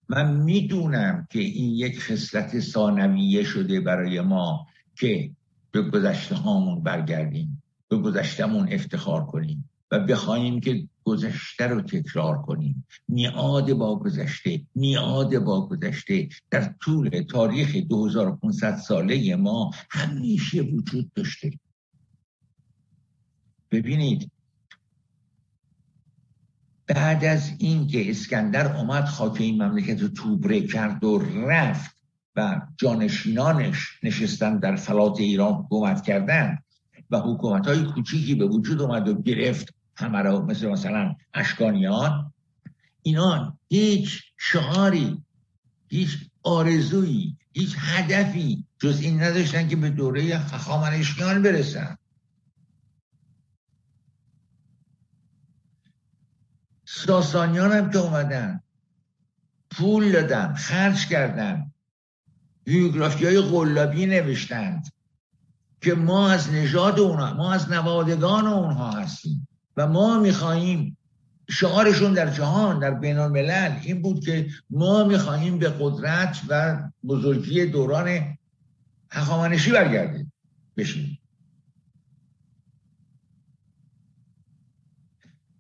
من 0.09 0.37
می‌دونم 0.37 1.27
که 1.31 1.39
این 1.39 1.75
یک 1.75 2.01
خصلت 2.01 2.61
ثانویه 2.61 3.45
شده 3.45 3.81
برای 3.81 4.21
ما 4.21 4.67
که 4.97 5.31
به 5.71 5.83
گذشته 5.83 6.35
هامون 6.35 6.83
برگردیم 6.83 7.63
به 7.89 7.97
گذشتهمون 7.97 8.73
افتخار 8.73 9.27
کنیم 9.27 9.71
و 9.91 9.99
بخواهیم 9.99 10.61
که 10.61 10.89
گذشته 11.05 11.67
رو 11.67 11.81
تکرار 11.81 12.43
کنیم. 12.43 12.87
میعاد 13.09 13.73
با 13.73 13.99
گذشته 13.99 14.63
میعاد 14.75 15.39
با 15.39 15.67
گذشته. 15.67 16.29
در 16.51 16.75
طول 16.81 17.25
تاریخ 17.31 17.77
2500 17.77 18.77
ساله 18.77 19.37
ما 19.37 19.71
همیشه 19.91 20.61
وجود 20.61 21.13
داشته. 21.15 21.51
ببینید 23.71 24.31
بعد 26.87 27.25
از 27.25 27.53
اینکه 27.59 28.11
اسکندر 28.11 28.77
اومد 28.77 29.05
خاک 29.05 29.41
این 29.41 29.63
مملکت 29.63 30.03
رو 30.03 30.09
توبره 30.09 30.61
کرد 30.61 31.05
و 31.05 31.19
رفت 31.19 31.97
و 32.37 32.61
جانشینانش 32.77 33.99
نشستن 34.03 34.59
در 34.59 34.77
فلات 34.77 35.21
ایران 35.21 35.53
حکومت 35.55 36.03
کردن 36.03 36.59
و 37.11 37.19
حکومت 37.19 37.67
های 37.67 37.85
کوچیکی 37.85 38.35
به 38.35 38.47
وجود 38.47 38.83
اومد 38.83 39.09
و 39.09 39.23
گرفت. 39.23 39.75
همه 39.97 40.23
را 40.23 40.41
مثل 40.41 40.69
مثلا 40.69 41.17
اشکانیان 41.35 42.33
اینا 43.03 43.59
هیچ 43.69 44.23
شعاری 44.37 45.25
هیچ 45.89 46.31
آرزویی 46.43 47.37
هیچ 47.53 47.77
هدفی 47.79 48.67
جز 48.79 49.01
این 49.01 49.23
نداشتن 49.23 49.69
که 49.69 49.77
به 49.77 49.91
دوره 49.91 50.39
خامنشیان 50.39 51.43
برسن. 51.43 51.99
ساسانیان 56.85 57.73
هم 57.73 57.91
که 57.91 57.99
اومدن 57.99 58.63
پول 59.71 60.13
دادن 60.13 60.55
خرج 60.55 61.09
کردن 61.09 61.73
بیوگرافی 62.65 63.27
های 63.27 63.41
غلابی 63.41 64.07
نوشتند 64.07 64.93
که 65.81 65.95
ما 65.95 66.31
از 66.31 66.51
نژاد 66.51 67.01
اونها 67.01 67.35
ما 67.35 67.53
از 67.53 67.71
نوادگان 67.71 68.47
اونها 68.47 68.91
هستیم. 68.91 69.49
و 69.77 69.87
ما 69.87 70.19
می‌خواهیم 70.19 70.97
شعارشون 71.51 72.13
در 72.13 72.31
جهان 72.31 72.79
در 72.79 72.91
بین 72.91 73.19
الملل 73.19 73.79
این 73.83 74.03
بود 74.03 74.25
که 74.25 74.49
ما 74.71 75.05
می‌خواهیم 75.05 75.59
به 75.59 75.69
قدرت 75.81 76.41
و 76.49 76.83
بزرگی 77.05 77.67
دوران 77.67 78.39
هخامنشی 79.11 79.73
برگردیم. 79.73 80.33
بشیم 80.77 81.19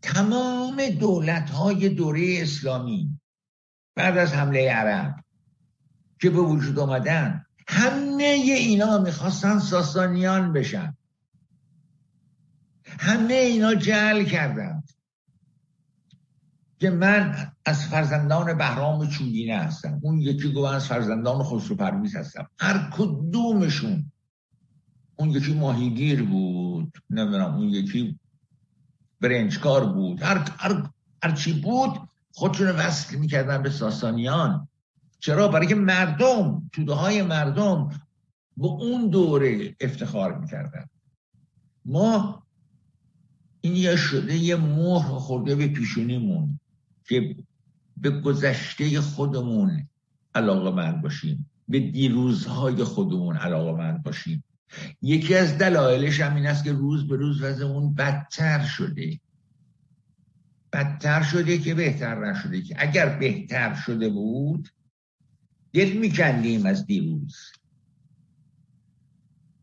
تمام 0.02 0.88
دولت 0.88 1.50
های 1.50 1.88
دوره 1.88 2.38
اسلامی 2.42 3.20
بعد 3.94 4.18
از 4.18 4.32
حمله 4.32 4.70
عرب 4.70 5.24
که 6.20 6.30
به 6.30 6.40
وجود 6.40 6.78
آمدن 6.78 7.46
همه 7.68 8.24
اینا 8.24 8.98
می‌خواستن 8.98 9.58
ساسانیان 9.58 10.52
بشن. 10.52 10.96
همه 12.98 13.34
اینا 13.34 13.74
جل 13.74 14.24
کردند. 14.24 14.88
که 16.78 16.90
من 16.90 17.52
از 17.64 17.86
فرزندان 17.86 18.58
بهرام 18.58 19.08
چوبینه 19.08 19.56
هستم. 19.56 20.00
اون 20.02 20.18
یکی 20.18 20.52
گفت 20.52 20.72
از 20.74 20.86
فرزندان 20.86 21.42
خسرو 21.42 21.76
پرویز 21.76 22.16
هستم. 22.16 22.48
هر 22.58 22.90
کدومشون. 22.92 24.12
اون 25.16 25.30
یکی 25.30 25.54
ماهیگیر 25.54 26.22
بود 26.22 26.98
نمی‌دونم 27.10 27.54
اون 27.54 27.68
یکی 27.68 28.18
برنجکار 29.20 29.92
بود. 29.92 30.22
هر, 30.22 30.50
هر, 30.58 30.90
هر 31.22 31.32
چی 31.32 31.60
بود 31.60 32.08
خودشون 32.32 32.66
وصل 32.66 33.16
می‌کردن 33.16 33.62
به 33.62 33.70
ساسانیان. 33.70 34.68
چرا؟ 35.18 35.48
برای 35.48 35.66
که 35.66 35.74
مردم 35.74 36.70
توده 36.72 36.92
های 36.92 37.22
مردم 37.22 37.88
به 38.56 38.66
اون 38.66 39.08
دوره 39.08 39.76
افتخار 39.80 40.38
می‌کردن. 40.38 40.86
ما 41.84 42.41
این 43.64 43.76
یا 43.76 43.96
شده 43.96 44.36
یه 44.36 44.56
مهر 44.56 45.08
خورده 45.08 45.54
به 45.54 45.66
پیشونیمون 45.66 46.60
که 47.04 47.36
به 47.96 48.10
گذشته 48.10 49.00
خودمون 49.00 49.88
علاقه 50.34 50.70
من 50.70 51.00
باشیم 51.00 51.50
به 51.68 51.80
دیروزهای 51.80 52.84
خودمون 52.84 53.36
علاقه 53.36 53.72
من 53.78 53.98
باشیم. 53.98 54.44
یکی 55.02 55.34
از 55.34 55.58
دلایلش 55.58 56.20
هم 56.20 56.34
این 56.34 56.46
است 56.46 56.64
که 56.64 56.72
روز 56.72 57.08
به 57.08 57.16
روز 57.16 57.42
وضعمون 57.42 57.94
بدتر 57.94 58.64
شده. 58.64 59.20
بدتر 60.72 61.22
شده 61.22 61.58
که 61.58 61.74
بهتر 61.74 62.30
نشده 62.30 62.62
که 62.62 62.74
اگر 62.78 63.18
بهتر 63.18 63.74
شده 63.74 64.08
بود 64.08 64.68
دل 65.72 65.92
میکندیم 65.92 66.66
از 66.66 66.86
دیروز. 66.86 67.36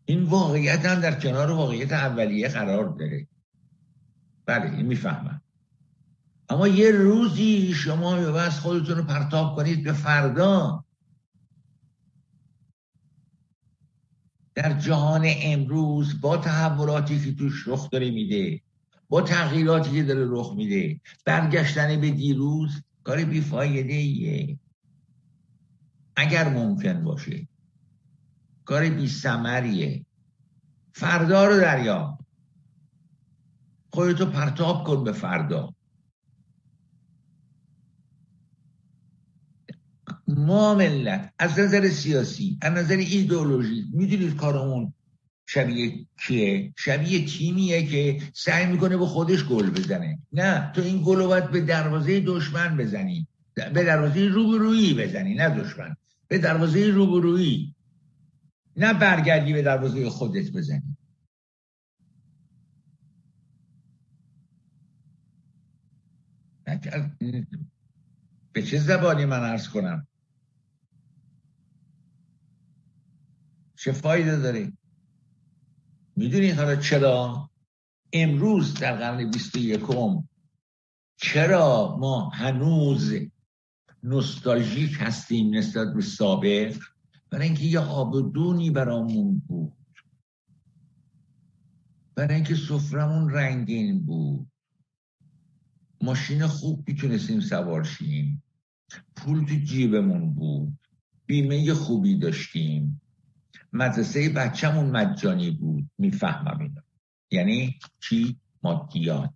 این 0.06 0.24
واقعیت 0.24 0.86
هم 0.86 1.00
در 1.00 1.20
کنار 1.20 1.52
واقعیت 1.52 1.92
اولیه 1.92 2.48
قرار 2.48 2.90
داره. 2.90 3.28
بله 4.50 4.76
این 4.78 4.86
می‌فهمم. 4.86 5.42
اما 6.50 6.68
یه 6.68 6.92
روزی 6.92 7.74
شما 7.74 8.16
بس 8.16 8.60
خودتون 8.60 8.98
رو 8.98 9.04
پرتاب 9.04 9.56
کنید 9.56 9.84
به 9.84 9.94
فردا. 9.94 10.86
در 14.56 14.80
جهان 14.80 15.26
امروز 15.26 16.22
با 16.22 16.38
تحولاتی 16.38 17.20
که 17.20 17.36
توش 17.36 17.68
رخ 17.68 17.90
داره 17.90 18.12
میده 18.12 18.62
با 19.10 19.22
تغییراتی 19.22 19.92
که 19.92 20.04
داره 20.04 20.26
رخ 20.30 20.54
میده 20.56 21.02
برگشتن 21.26 22.02
به 22.02 22.12
دیروز 22.12 22.84
کار 23.04 23.26
بیفایده 23.26 23.94
ایه 23.94 24.60
اگر 26.16 26.50
ممکن 26.50 27.04
باشه 27.04 27.48
کار 28.66 28.90
بی 28.90 29.08
سمریه 29.08 30.06
فردا 30.94 31.46
رو 31.48 31.60
دریا. 31.60 32.19
خودتو 33.90 34.26
پرتاب 34.26 34.84
کن 34.84 35.04
به 35.04 35.12
فردا. 35.12 35.74
ما 40.28 40.76
ملت 40.76 41.34
از 41.40 41.60
نظر 41.60 41.90
سیاسی 41.90 42.58
از 42.62 42.74
نظر 42.74 42.98
ایدئولوژی 42.98 43.86
می‌دونید 43.94 44.36
کارمون 44.36 44.94
شبیه 45.46 46.06
کیه؟ 46.28 46.74
شبیه 46.78 47.26
تیمیه 47.26 47.88
که 47.88 48.22
سعی 48.34 48.66
می‌کنه 48.66 48.98
به 48.98 49.06
خودش 49.06 49.46
گل 49.46 49.70
بزنه. 49.70 50.20
نه 50.32 50.72
تو 50.76 50.82
این 50.82 51.02
گل 51.06 51.28
باید 51.28 51.52
به 51.52 51.62
دروازه 51.62 52.20
دشمن 52.20 52.78
بزنی. 52.78 53.28
به 53.56 53.84
دروازه 53.84 54.28
روبرویی 54.28 54.94
بزنی 54.94 55.34
نه 55.34 55.50
دشمن. 55.50 55.96
به 56.28 56.38
دروازه 56.38 56.88
روبرویی. 56.88 57.76
نه 58.76 58.94
برگردی 58.94 59.54
به 59.54 59.62
دروازه 59.62 60.10
خودت 60.10 60.52
بزنی. 60.52 60.98
به 68.54 68.64
چه 68.64 68.80
زبانی 68.80 69.26
من 69.26 69.40
عرض 69.40 69.70
کنم؟ 69.70 70.08
چه 73.76 73.92
فایده 73.92 74.40
داره 74.40 74.72
می‌دونید 76.16 76.56
حالا 76.56 76.76
چرا؟ 76.76 77.50
امروز 78.14 78.74
در 78.74 78.96
قرن 78.96 79.32
21 79.32 79.82
چرا 81.18 81.98
ما 82.00 82.30
هنوز 82.30 83.14
نوستالژیک 84.04 84.98
هستیم 85.00 85.56
نسبت 85.56 85.94
به 85.94 86.02
سابق 86.02 86.78
برای 87.30 87.46
اینکه 87.48 87.64
یه 87.64 87.80
آبدونی 87.80 88.70
برامون 88.70 89.42
بود. 89.48 89.74
برای 92.16 92.36
اینکه 92.36 92.56
سفرمون 92.56 93.30
رنگین 93.30 94.06
بود. 94.06 94.48
ماشین 96.02 96.48
خوب 96.48 96.84
می‌تونستیم 96.88 97.40
سوارشیم 97.40 98.44
پول 99.16 99.46
تو 99.46 99.56
جیبمون 99.56 100.34
بود. 100.34 100.78
بیمه 101.26 101.74
خوبی 101.74 102.18
داشتیم. 102.18 103.02
مدرسه 103.74 104.30
بچهمون 104.30 104.90
مجانی 104.90 105.52
بود. 105.52 105.90
می‌فهمم 105.98 106.60
اینا 106.60 106.84
یعنی 107.32 107.80
چی؟ 108.00 108.40
مادیات. 108.64 109.34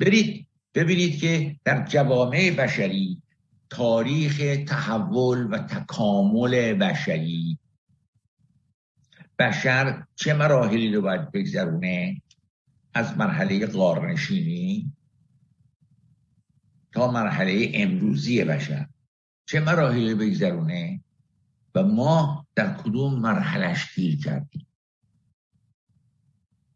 برید. 0.00 0.46
ببینید 0.74 1.20
که 1.20 1.56
در 1.64 1.86
جوامع 1.86 2.50
بشری 2.58 3.22
تاریخ 3.70 4.64
تحول 4.68 5.48
و 5.50 5.58
تکامل 5.58 6.74
بشری 6.74 7.58
بشر 9.38 10.06
چه 10.14 10.34
مراحلی 10.34 10.94
رو 10.94 11.02
باید 11.02 11.32
بگذرونه؟ 11.32 12.22
از 12.94 13.16
مرحله 13.16 13.66
قارنشینی 13.66 14.92
تا 16.92 17.10
مرحله 17.10 17.70
امروزی 17.74 18.44
بشر. 18.44 18.86
چه 19.46 19.60
مراحلی 19.60 20.14
بگذرونه؟ 20.14 21.00
و 21.74 21.82
ما 21.82 22.46
در 22.54 22.74
کدوم 22.74 23.20
مرحلش 23.20 23.94
گیر 23.94 24.18
کردیم؟ 24.18 24.66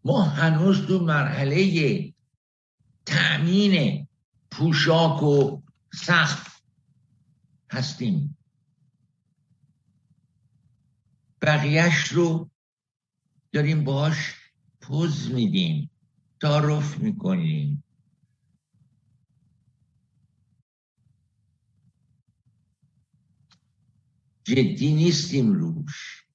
ما 0.04 0.22
هنوز 0.22 0.86
تو 0.86 1.04
مرحله 1.04 2.12
تأمین 3.06 4.06
پوشاک 4.50 5.22
و 5.22 5.62
سخت 5.94 6.62
هستیم. 7.70 8.35
بقیهش 11.46 12.08
رو 12.08 12.50
داریم 13.52 13.84
باش 13.84 14.34
پوز 14.80 15.30
میدیم 15.30 15.90
تعارف 16.40 16.98
می‌کنیم. 16.98 17.84
جدی 24.44 24.94
نیستیم 24.94 25.52
روش. 25.52 26.26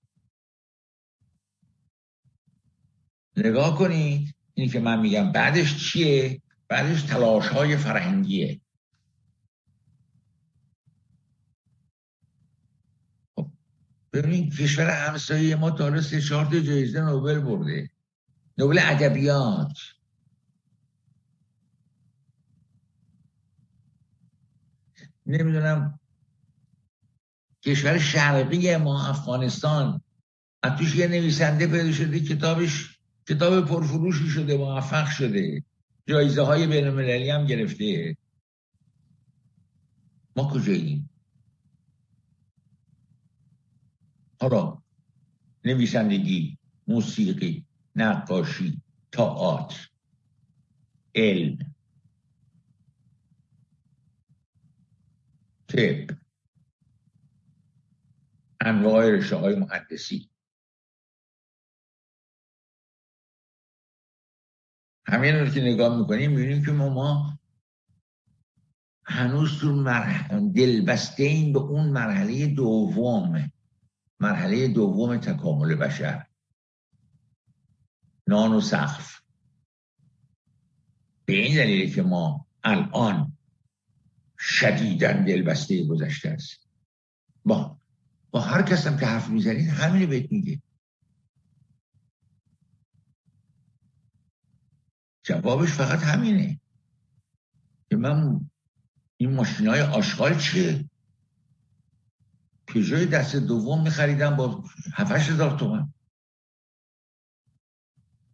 نگاه 3.38 3.78
کنید 3.78 4.36
اینی 4.54 4.70
که 4.70 4.80
من 4.80 5.00
میگم 5.00 5.32
بعدش 5.32 5.92
چیه؟ 5.92 6.42
بعدش 6.68 7.02
تلاش 7.02 7.48
های 7.48 7.78
فرهنگیه. 7.78 8.62
ببینید 14.14 14.56
کشور 14.56 14.90
همسایه 14.90 15.56
ما 15.56 15.72
تا 15.72 15.84
حالا 15.84 16.02
سه 16.02 16.22
چهار 16.22 16.46
جایزه 16.60 17.02
نوبل 17.02 17.40
برده. 17.40 17.90
نوبل 18.58 18.80
ادبیات. 18.82 19.78
نمی‌دونم 25.26 26.00
کشور 27.64 28.00
شرقی 28.00 28.76
ما 28.76 29.08
افغانستان. 29.08 30.02
از 30.64 30.78
توش 30.78 30.96
یه 30.96 31.08
نویسنده 31.08 31.68
پیدا 31.68 31.92
شده 31.92 32.20
کتابش 32.20 33.00
کتاب 33.28 33.66
پرفروشی 33.66 34.28
شده 34.28 34.58
موفق 34.58 35.10
شده. 35.10 35.64
جایزه 36.08 36.42
های 36.42 36.68
بین 36.68 37.30
هم 37.30 37.46
گرفته. 37.46 38.18
ما 40.36 40.50
کجاییم؟ 40.54 41.11
حالا 44.42 44.82
نویسندگی 45.66 46.58
موسیقی 46.88 47.66
نقاشی 47.96 48.82
تئاتر 49.12 49.90
علم 51.16 51.76
طب 55.68 56.16
انواع 58.62 59.10
رشته 59.10 59.36
های 59.36 59.56
مهندسی 59.56 60.30
همین 65.08 65.36
رو 65.36 65.50
که 65.50 65.62
نگاه 65.62 65.98
می‌کنیم 65.98 66.32
می‌بینیم 66.32 66.66
که 66.66 66.72
ما, 66.72 66.90
ما 66.90 67.40
هنوز 69.06 69.60
تو 69.60 69.74
مرحله 69.74 70.50
دلبسته 70.50 71.24
این 71.24 71.54
به 71.54 71.60
اون 71.60 71.90
مرحله 71.90 72.48
دوم 72.48 73.52
مرحله 74.22 74.68
دوم 74.68 75.18
تکامل 75.18 75.76
بشر. 75.76 76.26
نان 78.28 78.52
و 78.52 78.62
سقف. 78.62 79.22
به 81.26 81.34
این 81.34 81.56
دلیل 81.56 81.96
که 81.96 82.02
ما 82.02 82.48
الان 82.64 83.38
شدیدن 84.40 85.26
دلبسته 85.26 85.86
گذشته 85.88 86.30
است. 86.30 86.70
با 87.46 87.78
با 88.32 88.42
هر 88.42 88.62
کس 88.62 88.88
هم 88.88 88.98
که 88.98 89.06
حرف 89.06 89.30
می‌زنید 89.30 89.70
همینو 89.70 90.08
بهت 90.08 90.32
میگه. 90.32 90.62
جوابش 95.24 95.70
فقط 95.70 96.00
همینه. 96.00 96.60
که 97.90 97.96
من 97.96 98.50
این 99.18 99.34
ماشین 99.34 99.68
های 99.68 99.82
آشغال 99.82 100.40
چیه؟ 100.40 100.90
پیژوی 102.74 103.06
دست 103.06 103.36
دوم 103.36 103.84
میخریدم 103.84 104.36
با 104.36 104.64
هفتش 104.94 105.30
هزار 105.30 105.60
تومن 105.60 105.94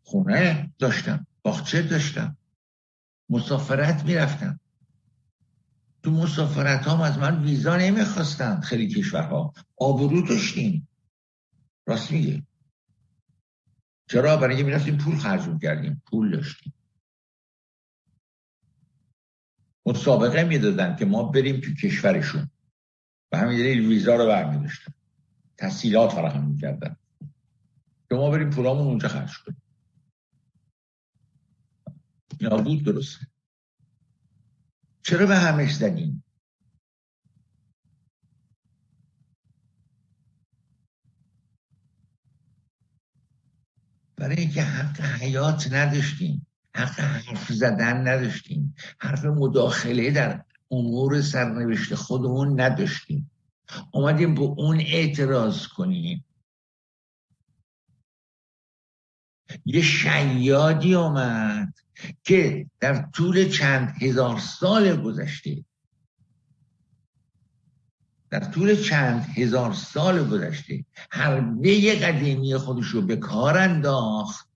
خونه 0.04 0.74
داشتم 0.80 1.28
باخچه 1.42 1.82
داشتم. 1.82 2.38
مسافرت 3.30 4.06
می‌رفتم. 4.06 4.60
تو 6.04 6.12
مسافرت 6.12 6.88
هم 6.88 7.02
از 7.02 7.18
من 7.18 7.44
ویزا 7.44 7.78
نمی‌خواستن 7.78 8.62
خیلی 8.62 8.88
کشورها. 8.88 9.54
آبرو 9.78 10.28
داشتیم. 10.28 10.88
راست 11.88 12.12
میگه 12.12 12.44
چرا؟ 14.10 14.38
برای 14.38 14.64
می‌رفتیم 14.64 14.98
پول 14.98 15.18
خرج 15.18 15.62
کردیم. 15.62 16.02
پول 16.06 16.32
داشتیم. 16.32 16.74
مسابقه 19.86 20.44
می‌دادن 20.44 20.96
که 20.96 21.06
ما 21.06 21.24
بریم 21.24 21.62
تو 21.62 21.74
کشورشون. 21.74 22.50
و 23.32 23.38
همین 23.38 23.58
دلیل 23.58 23.86
ویزا 23.88 24.16
رو 24.16 24.28
برمیداشتن. 24.28 24.94
تحصیلات 25.58 26.12
فراهم 26.12 26.44
می‌کردن 26.44 26.96
که 28.10 28.16
ما 28.16 28.32
بریم 28.32 28.50
پولامون 28.50 28.88
اونجا 28.88 29.08
خرج 29.08 29.38
کنیم. 29.46 29.62
یا 32.40 32.58
بود 32.58 32.84
درسته. 32.84 33.28
چرا 35.02 35.26
به 35.26 35.36
همش 35.36 35.74
زدیم 35.74 36.24
برای 44.16 44.36
اینکه 44.36 44.62
حق 44.62 45.02
حیات 45.02 45.72
نداشتیم 45.72 46.48
حق 46.76 47.00
حرف 47.00 47.52
زدن 47.52 48.08
نداشتیم 48.08 48.76
حرف 49.00 49.26
مداخله 49.26 50.12
در 50.12 50.44
امور 50.72 51.22
سرنوشت 51.22 51.96
خودمون 51.96 52.62
نداشتیم. 52.62 53.32
اومدیم 53.92 54.36
به 54.36 54.42
اون 54.42 54.80
اعتراض 54.80 55.68
کنیم. 55.68 56.26
یه 59.66 59.82
شیادی 59.82 60.96
آمد 60.96 61.74
که 62.24 62.70
در 62.80 63.10
طول 63.14 63.50
چند 63.50 63.96
هزار 64.02 64.40
سال 64.40 65.02
گذشته 65.02 65.66
در 68.30 68.40
طول 68.40 68.84
چند 68.84 69.26
هزار 69.36 69.74
سال 69.74 70.30
گذشته 70.30 70.86
حربه 71.10 71.96
قدیمی 71.96 72.58
خودش 72.58 72.86
رو 72.86 73.02
به 73.02 73.16
کار 73.16 73.58
انداخت 73.58 74.47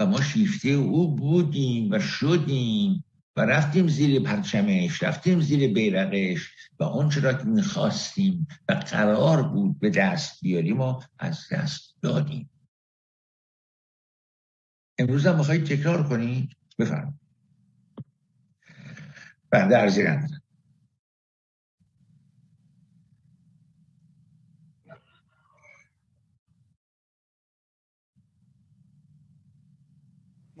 و 0.00 0.06
ما 0.06 0.20
شیفته 0.20 0.68
او 0.68 1.16
بودیم 1.16 1.90
و 1.92 1.98
شدیم 1.98 3.04
و 3.36 3.40
رفتیم 3.40 3.88
زیر 3.88 4.22
پرچمش 4.22 5.02
رفتیم 5.02 5.40
زیر 5.40 5.74
بیرقش 5.74 6.48
و 6.78 6.84
اون 6.84 7.08
چرا 7.08 7.32
که 7.32 7.44
می‌خواستیم 7.44 8.46
و 8.68 8.72
قرار 8.72 9.42
بود 9.42 9.78
به 9.78 9.90
دست 9.90 10.40
بیاریم 10.42 10.76
ما 10.76 11.02
از 11.18 11.46
دست 11.52 11.96
دادیم. 12.02 12.50
امروز 14.98 15.26
هم 15.26 15.42
تکرار 15.42 16.08
کنید؟ 16.08 16.56
بفرم 16.78 17.20
بنده 19.50 19.78
ارزی 19.78 20.02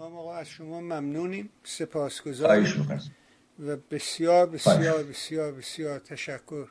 ما 0.00 0.08
موقع 0.08 0.32
از 0.32 0.48
شما 0.48 0.80
ممنونیم. 0.80 1.50
سپاسگزاریم 1.64 3.00
و 3.58 3.76
بسیار 3.76 4.46
بسیار 4.46 5.02
بسیار 5.04 5.52
بسیار 5.52 5.98
تشکر 5.98 6.68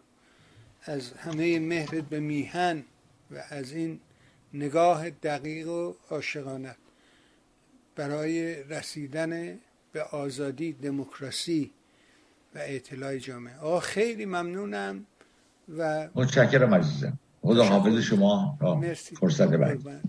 از 0.81 1.13
همه 1.13 1.59
مهرت 1.59 2.03
به 2.03 2.19
میهن 2.19 2.83
و 3.31 3.43
از 3.49 3.71
این 3.71 3.99
نگاه 4.53 5.09
دقیق 5.09 5.67
و 5.67 5.93
عاشقانه. 6.09 6.75
برای 7.95 8.63
رسیدن 8.63 9.59
به 9.91 10.03
آزادی 10.03 10.73
دموکراسی 10.73 11.71
و 12.55 12.59
اطلاع 12.61 13.17
جامعه. 13.17 13.57
آقا 13.57 13.79
خیلی 13.79 14.25
ممنونم 14.25 15.05
و 15.77 16.09
متشکرم 16.15 16.73
عزیزم. 16.73 17.19
خدا 17.41 17.63
حافظ 17.63 17.99
شما. 17.99 18.57
مرسی. 18.61 19.15
فرصت 19.15 19.47
بعد 19.47 20.01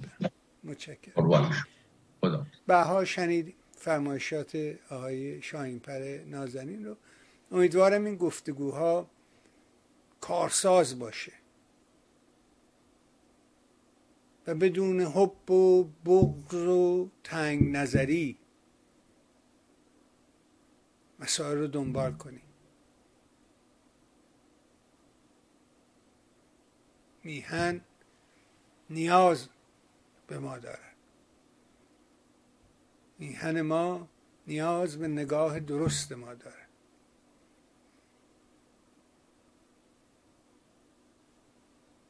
متشکرم. 0.64 1.60
خدا 2.20 2.46
بها 2.66 3.04
شنید 3.04 3.54
فرمایشات 3.72 4.56
آقای 4.90 5.42
شاهینپر 5.42 6.18
نازنین 6.26 6.84
رو. 6.84 6.96
امیدوارم 7.52 8.04
این 8.04 8.16
گفتگوها 8.16 9.10
کارساز 10.20 10.98
باشه 10.98 11.32
و 14.46 14.54
بدون 14.54 15.00
حب 15.00 15.50
و 15.50 15.84
بغض 15.84 16.54
و 16.54 17.10
تنگ 17.24 17.76
نظری 17.76 18.38
مسائل 21.18 21.58
رو 21.58 21.66
دنبال 21.66 22.12
کنیم. 22.12 22.42
میهن 27.24 27.80
نیاز 28.90 29.48
به 30.26 30.38
ما 30.38 30.58
دارد. 30.58 30.89
میهن 33.20 33.60
ما 33.60 34.08
نیاز 34.46 34.96
به 34.96 35.08
نگاه 35.08 35.60
درست 35.60 36.12
ما 36.12 36.34
داره. 36.34 36.66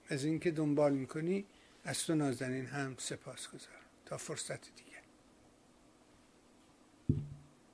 از 0.09 0.25
اینکه 0.25 0.51
دنبال 0.51 0.93
می‌کنی 0.93 1.47
از 1.85 2.05
تو 2.05 2.15
نازنین 2.15 2.67
هم 2.67 2.95
سپاس 2.99 3.49
گذارم 3.49 3.81
تا 4.07 4.17
فرصت 4.17 4.75
دیگه. 4.75 4.89